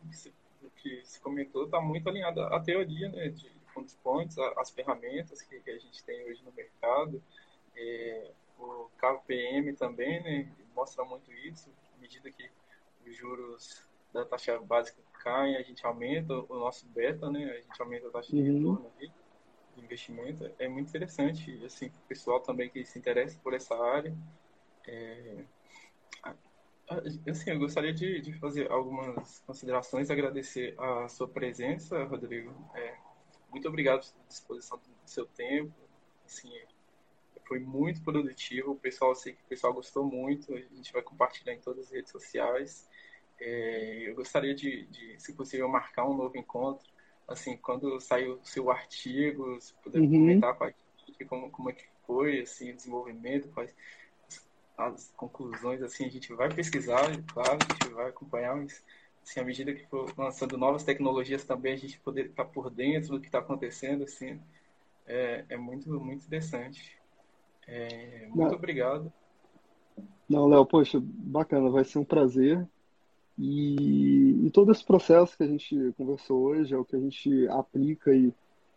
[0.76, 5.60] que se comentou está muito alinhado à teoria né, de fundos pontos, as ferramentas que,
[5.60, 7.22] que, a gente tem hoje no mercado.
[7.76, 12.50] É, o KPM também né, mostra muito isso, à medida que
[13.06, 17.80] os juros da taxa básica caem, a gente aumenta o nosso beta, né, a gente
[17.80, 18.56] aumenta a taxa de uhum.
[18.56, 18.92] retorno
[19.84, 20.50] investimento.
[20.58, 24.14] É muito interessante, assim, o pessoal também que se interessa por essa área.
[24.86, 25.44] É,
[27.30, 32.52] assim, eu gostaria de, de, fazer algumas considerações, agradecer a sua presença, Rodrigo.
[32.74, 32.96] É,
[33.50, 35.72] muito obrigado pela disposição do seu tempo.
[36.24, 36.50] Assim,
[37.46, 38.72] foi muito produtivo.
[38.72, 40.54] O pessoal, sei que o pessoal gostou muito.
[40.54, 42.88] A gente vai compartilhar em todas as redes sociais.
[43.40, 46.89] É, eu gostaria de, de, se possível, marcar um novo encontro.
[47.30, 50.10] Assim, quando sair o seu artigo, se puder uhum.
[50.10, 50.74] comentar com a
[51.06, 53.74] gente como, como é que foi, assim, o desenvolvimento, quais
[54.76, 57.02] as conclusões, assim, a gente vai pesquisar,
[57.32, 58.84] claro, a gente vai acompanhar, mas
[59.22, 63.12] assim, à medida que for lançando novas tecnologias também, a gente poder estar por dentro
[63.12, 64.40] do que está acontecendo, assim,
[65.06, 66.98] é, é muito, muito interessante.
[67.66, 68.54] É, muito Não.
[68.54, 69.12] obrigado.
[70.28, 72.66] Não, Léo, poxa, bacana, vai ser um prazer.
[73.42, 77.48] E, e, todo esse processo que a gente conversou hoje é o que a gente
[77.48, 78.34] aplica e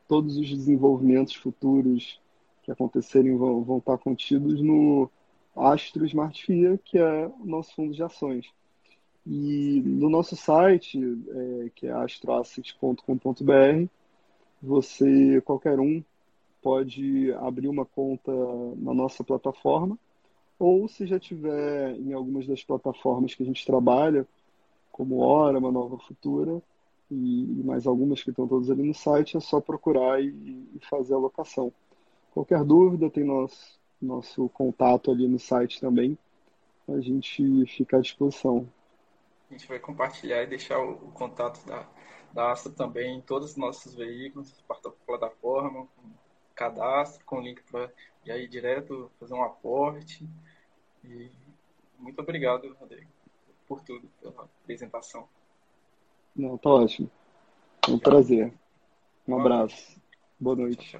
[0.08, 2.18] todos os desenvolvimentos futuros
[2.64, 5.12] que acontecerem vão, vão estar contidos no
[5.54, 8.46] Astro Smart FIA, que é o nosso fundo de ações.
[9.28, 13.88] E no nosso site, é, que é astroassets.com.br,
[14.62, 16.02] você, qualquer um,
[16.62, 18.32] pode abrir uma conta
[18.78, 20.00] na nossa plataforma,
[20.58, 24.26] ou se já tiver em algumas das plataformas que a gente trabalha,
[24.94, 26.62] como Hora, uma Nova Futura,
[27.12, 31.16] e, mais algumas que estão todas ali no site, é só procurar e, e fazer
[31.16, 31.74] a locação.
[32.34, 36.18] Qualquer dúvida, tem nosso, nosso contato ali no site também.
[36.88, 38.68] A gente fica à disposição.
[39.50, 41.88] A gente vai compartilhar e deixar o, o contato da,
[42.32, 44.64] da Astra também em todos os nossos veículos,
[45.06, 45.88] plataforma,
[46.56, 47.92] cadastro, com link para
[48.26, 50.28] ir aí direto fazer um aporte.
[51.04, 51.32] E
[52.00, 53.10] muito obrigado, Rodrigo,
[53.74, 55.26] por tudo, pela apresentação.
[56.36, 57.10] Não, tá ótimo.
[57.88, 58.54] É um prazer.
[59.28, 59.76] Um abraço.
[60.40, 61.00] Boa noite.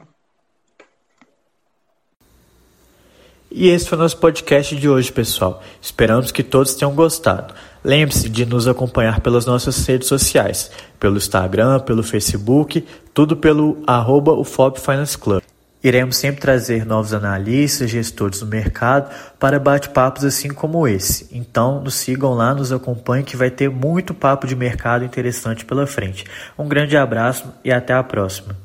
[3.52, 5.62] E esse foi o nosso podcast de hoje, pessoal.
[5.80, 7.54] Esperamos que todos tenham gostado.
[7.84, 12.84] Lembre-se de nos acompanhar pelas nossas redes sociais, pelo Instagram, pelo Facebook,
[13.14, 15.43] tudo pelo arroba UFOP Finance Club.
[15.84, 21.28] Iremos sempre trazer novos analistas, gestores do mercado para bate-papos assim como esse.
[21.32, 25.86] Então, nos sigam lá, nos acompanhem que vai ter muito papo de mercado interessante pela
[25.86, 26.24] frente.
[26.58, 28.64] Um grande abraço e até a próxima.